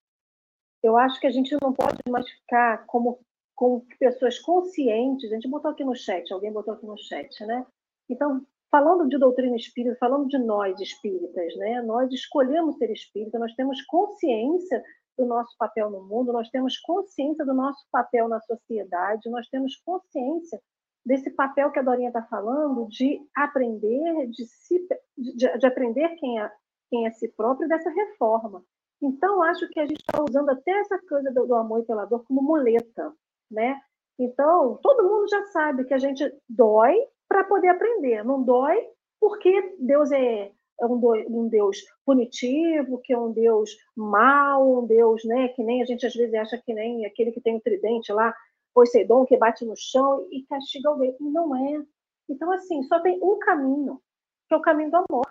[0.82, 3.20] Eu acho que a gente não pode mais ficar como,
[3.56, 5.30] como pessoas conscientes.
[5.32, 7.66] A gente botou aqui no chat, alguém botou aqui no chat, né?
[8.10, 11.80] Então, falando de doutrina espírita, falando de nós espíritas, né?
[11.84, 14.82] Nós escolhemos ser espírita, nós temos consciência
[15.16, 19.76] do nosso papel no mundo, nós temos consciência do nosso papel na sociedade, nós temos
[19.86, 20.60] consciência
[21.06, 26.42] desse papel que a Dorinha está falando de aprender, de, se, de, de, aprender quem
[26.42, 26.52] é,
[26.90, 28.64] quem é si próprio dessa reforma.
[29.00, 32.06] Então, acho que a gente está usando até essa coisa do, do amor e pela
[32.06, 33.14] dor como muleta,
[33.52, 33.80] né?
[34.18, 36.96] Então, todo mundo já sabe que a gente dói
[37.28, 38.88] para poder aprender, não dói
[39.20, 40.52] porque Deus é,
[40.82, 45.86] é um, Deus punitivo, que é um Deus mau, um Deus, né, que nem a
[45.86, 48.36] gente às vezes acha que nem aquele que tem o tridente lá,
[48.74, 51.16] Poseidon que bate no chão e castiga alguém.
[51.20, 51.86] E não é.
[52.28, 54.02] Então, assim, só tem um caminho,
[54.48, 55.28] que é o caminho do amor.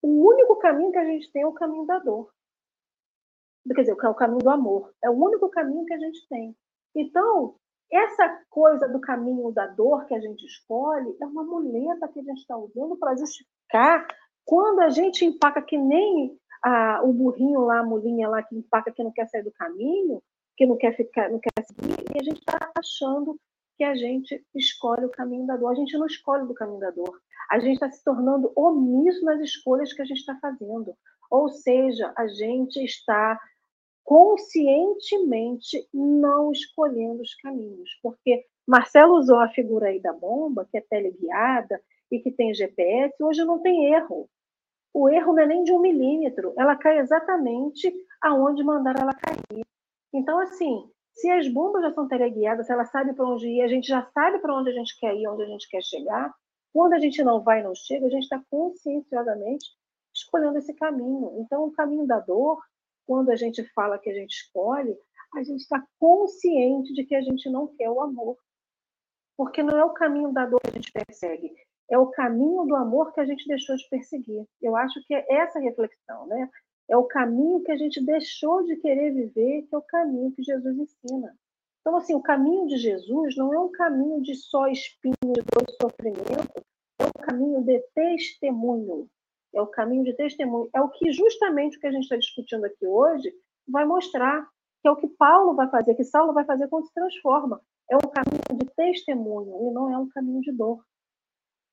[0.00, 2.32] O único caminho que a gente tem é o caminho da dor.
[3.74, 4.94] Quer dizer, é o caminho do amor.
[5.02, 6.56] É o único caminho que a gente tem.
[6.94, 7.56] Então,
[7.92, 12.22] essa coisa do caminho da dor que a gente escolhe é uma muleta que a
[12.22, 14.06] gente está usando para justificar
[14.44, 16.38] quando a gente empaca que nem
[17.04, 20.20] o burrinho lá, a mulinha lá que empaca que não quer sair do caminho,
[20.56, 23.38] que não quer ficar, não quer seguir, e a gente está achando
[23.76, 25.70] que a gente escolhe o caminho da dor.
[25.70, 27.20] A gente não escolhe do caminho da dor.
[27.50, 30.96] A gente está se tornando omisso nas escolhas que a gente está fazendo.
[31.30, 33.38] Ou seja, a gente está
[34.06, 37.90] conscientemente não escolhendo os caminhos.
[38.00, 43.12] Porque Marcelo usou a figura aí da bomba, que é teleguiada e que tem GPS,
[43.20, 44.30] hoje não tem erro.
[44.94, 47.92] O erro não é nem de um milímetro, ela cai exatamente
[48.22, 49.66] aonde mandar ela cair.
[50.14, 53.88] Então, assim, se as bombas já são teleguiadas, ela sabe para onde ir, a gente
[53.88, 56.32] já sabe para onde a gente quer ir, onde a gente quer chegar.
[56.72, 59.66] Quando a gente não vai não chega, a gente está conscienciosamente
[60.14, 61.32] escolhendo esse caminho.
[61.40, 62.62] Então, o caminho da dor,
[63.06, 64.96] quando a gente fala que a gente escolhe,
[65.34, 68.36] a gente está consciente de que a gente não quer o amor.
[69.36, 71.54] Porque não é o caminho da dor que a gente persegue,
[71.90, 74.44] é o caminho do amor que a gente deixou de perseguir.
[74.60, 76.50] Eu acho que é essa reflexão, né?
[76.88, 80.42] É o caminho que a gente deixou de querer viver, que é o caminho que
[80.42, 81.36] Jesus ensina.
[81.80, 85.64] Então, assim, o caminho de Jesus não é um caminho de só espinho, de dor
[85.68, 86.64] e sofrimento,
[86.98, 89.08] é um caminho de testemunho.
[89.56, 90.68] É o caminho de testemunho.
[90.74, 93.34] É o que justamente o que a gente está discutindo aqui hoje
[93.66, 94.46] vai mostrar,
[94.82, 97.62] que é o que Paulo vai fazer, que Saulo vai fazer quando se transforma.
[97.90, 100.84] É um caminho de testemunho e não é um caminho de dor.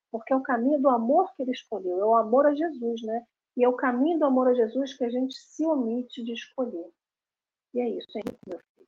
[0.10, 3.26] Porque é o caminho do amor que ele escolheu, é o amor a Jesus, né?
[3.58, 6.90] E é o caminho do amor a Jesus que a gente se omite de escolher.
[7.74, 8.88] E é isso, Henrique, meu filho.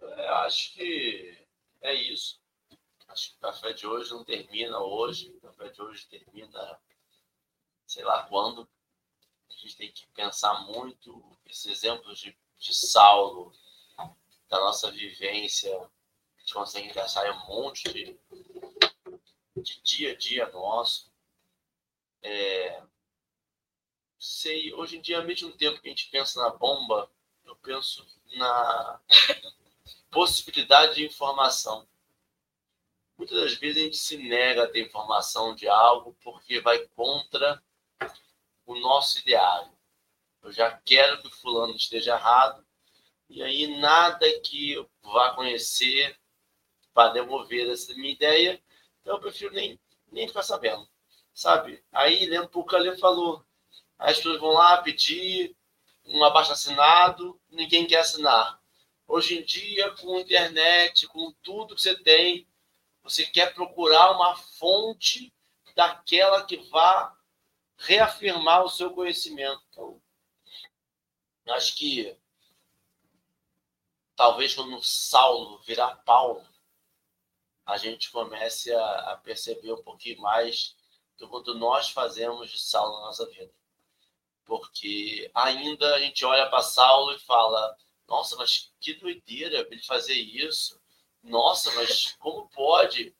[0.00, 1.38] Eu acho que
[1.80, 2.39] é isso.
[3.10, 5.30] Acho que o café de hoje não termina hoje.
[5.36, 6.80] O café de hoje termina,
[7.86, 8.68] sei lá quando.
[9.48, 13.52] A gente tem que pensar muito esses exemplos de, de Saulo,
[14.48, 15.76] da nossa vivência.
[15.76, 18.16] A gente consegue encaixar um monte de,
[19.56, 21.10] de dia a dia nosso.
[22.22, 22.80] É,
[24.20, 27.10] sei, hoje em dia, ao mesmo tempo que a gente pensa na bomba,
[27.44, 28.06] eu penso
[28.36, 29.00] na
[30.12, 31.89] possibilidade de informação.
[33.20, 37.62] Muitas das vezes a gente se nega a ter informação de algo porque vai contra
[38.64, 39.70] o nosso ideário.
[40.42, 42.66] eu já quero que o fulano esteja errado,
[43.28, 46.18] e aí nada que eu vá conhecer
[46.94, 48.58] para demover essa minha ideia,
[49.02, 49.78] então eu prefiro nem,
[50.10, 50.88] nem ficar sabendo,
[51.34, 51.84] sabe?
[51.92, 53.44] Aí lembro que o Calil falou,
[53.98, 55.54] as pessoas vão lá pedir
[56.06, 58.58] um abaixo assinado, ninguém quer assinar.
[59.06, 62.48] Hoje em dia, com internet, com tudo que você tem,
[63.10, 65.32] você quer procurar uma fonte
[65.74, 67.16] daquela que vá
[67.76, 69.62] reafirmar o seu conhecimento.
[69.70, 70.02] Então,
[71.54, 72.16] acho que
[74.14, 76.46] talvez quando Saulo virar Paulo,
[77.64, 80.76] a gente comece a, a perceber um pouquinho mais
[81.18, 83.52] do quanto nós fazemos de Saulo na nossa vida.
[84.44, 87.76] Porque ainda a gente olha para Saulo e fala:
[88.08, 90.80] nossa, mas que doideira ele fazer isso.
[91.22, 93.14] Nossa, mas como pode?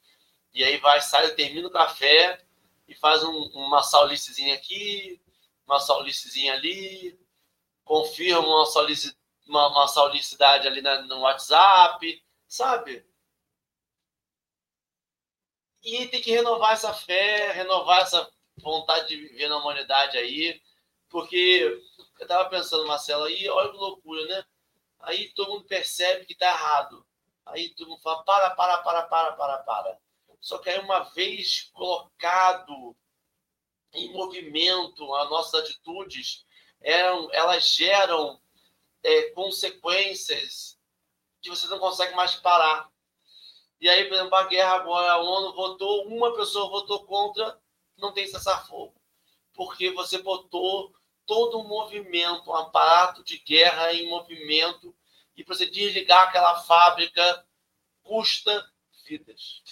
[0.52, 2.44] E aí vai, sai, termina o café
[2.88, 5.20] e faz um, uma saulicezinha aqui,
[5.66, 7.18] uma saulicezinha ali,
[7.84, 9.14] confirma uma, saulic,
[9.46, 13.04] uma, uma saulicidade ali na, no WhatsApp, sabe?
[15.82, 20.60] E tem que renovar essa fé, renovar essa vontade de viver na humanidade aí,
[21.08, 21.82] porque
[22.18, 24.44] eu tava pensando, Marcelo, aí olha que loucura, né?
[25.00, 27.06] Aí todo mundo percebe que tá errado.
[27.52, 29.98] Aí todo mundo fala, para, para, para, para, para, para.
[30.40, 32.96] Só que aí uma vez colocado
[33.92, 36.44] em movimento as nossas atitudes,
[36.80, 38.40] eram, elas geram
[39.02, 40.78] é, consequências
[41.42, 42.90] que você não consegue mais parar.
[43.80, 47.58] E aí, por exemplo, a guerra agora, a ONU votou, uma pessoa votou contra,
[47.96, 48.94] não tem cessar-fogo.
[49.54, 50.94] Porque você botou
[51.26, 54.94] todo um movimento, um aparato de guerra em movimento,
[55.40, 57.46] e para você desligar aquela fábrica
[58.02, 58.70] custa
[59.06, 59.62] vidas.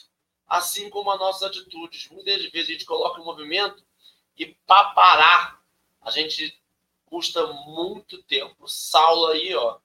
[0.46, 2.08] Assim como as nossas atitudes.
[2.08, 3.86] Muitas vezes a gente coloca em movimento
[4.34, 5.62] e para parar,
[6.00, 6.58] a gente
[7.04, 8.66] custa muito tempo.
[8.66, 9.78] Saulo aí, ó,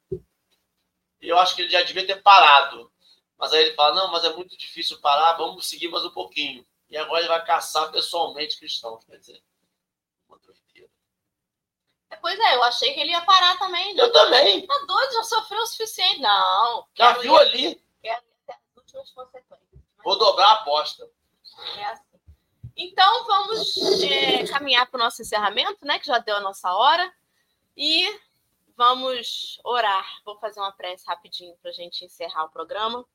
[1.19, 2.89] eu acho que ele já devia ter parado.
[3.37, 6.65] Mas aí ele fala: não, mas é muito difícil parar, vamos seguir mais um pouquinho.
[6.89, 9.03] E agora ele vai caçar pessoalmente cristãos.
[9.03, 9.43] Quer dizer.
[12.21, 13.97] Pois é, eu achei que ele ia parar também.
[13.97, 14.65] Eu também.
[14.65, 16.19] Tá doido, já sofreu o suficiente.
[16.19, 16.87] Não.
[16.93, 17.81] Já viu ali.
[18.01, 19.59] Quero as últimas consequências.
[20.03, 21.09] Vou dobrar a aposta.
[21.77, 22.03] É assim.
[22.75, 25.99] Então, vamos é, caminhar para o nosso encerramento, né?
[25.99, 27.13] Que já deu a nossa hora.
[27.77, 28.19] E
[28.75, 30.05] vamos orar.
[30.25, 33.05] Vou fazer uma prece rapidinho para a gente encerrar o programa.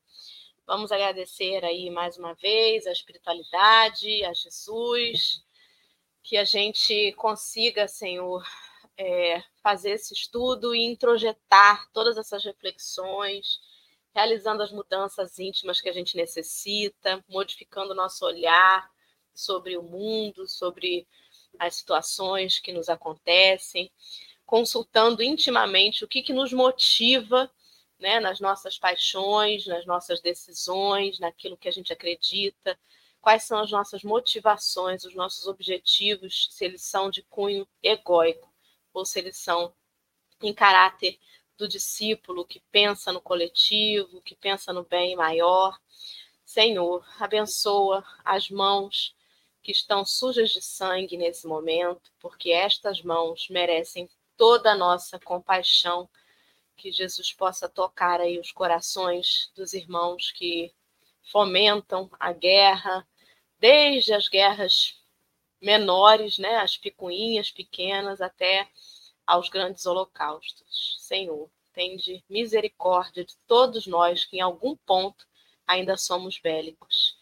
[0.65, 5.43] Vamos agradecer aí mais uma vez a espiritualidade, a Jesus,
[6.21, 8.45] que a gente consiga, Senhor,
[8.99, 13.61] é, fazer esse estudo e introjetar todas essas reflexões,
[14.13, 18.91] realizando as mudanças íntimas que a gente necessita, modificando o nosso olhar
[19.33, 21.07] sobre o mundo, sobre
[21.57, 23.89] as situações que nos acontecem,
[24.45, 27.49] consultando intimamente o que, que nos motiva
[27.97, 32.77] né, nas nossas paixões, nas nossas decisões, naquilo que a gente acredita,
[33.21, 38.48] quais são as nossas motivações, os nossos objetivos, se eles são de cunho egóico
[38.93, 39.73] ou se eles são
[40.41, 41.19] em caráter
[41.57, 45.77] do discípulo que pensa no coletivo, que pensa no bem maior.
[46.45, 49.13] Senhor, abençoa as mãos
[49.61, 56.09] que estão sujas de sangue nesse momento, porque estas mãos merecem toda a nossa compaixão.
[56.77, 60.73] Que Jesus possa tocar aí os corações dos irmãos que
[61.29, 63.05] fomentam a guerra,
[63.59, 64.98] desde as guerras
[65.61, 68.67] menores, né, as picuinhas pequenas, até
[69.25, 70.97] aos grandes holocaustos.
[70.99, 75.27] Senhor, tende misericórdia de todos nós que em algum ponto
[75.67, 77.19] ainda somos bélicos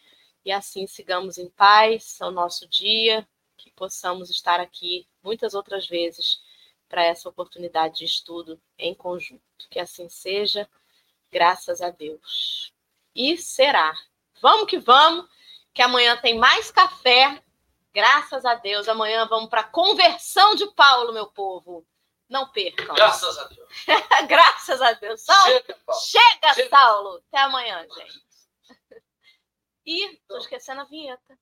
[0.47, 3.27] e assim sigamos em paz ao nosso dia,
[3.57, 6.41] que possamos estar aqui muitas outras vezes
[6.87, 9.41] para essa oportunidade de estudo em conjunto.
[9.69, 10.65] Que assim seja,
[11.29, 12.71] graças a Deus.
[13.13, 13.93] E será.
[14.41, 15.29] Vamos que vamos,
[15.73, 17.43] que amanhã tem mais café.
[17.97, 18.87] Graças a Deus.
[18.87, 21.83] Amanhã vamos para a conversão de Paulo, meu povo.
[22.29, 22.93] Não percam.
[22.93, 23.73] Graças a Deus.
[24.29, 25.21] graças a Deus.
[25.21, 26.01] Saulo, Chega, Paulo.
[26.03, 26.69] chega, Chega.
[26.69, 27.23] Saulo.
[27.27, 28.21] Até amanhã, gente.
[29.83, 31.39] E tô esquecendo a vinheta.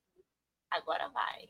[0.71, 1.49] Agora vai.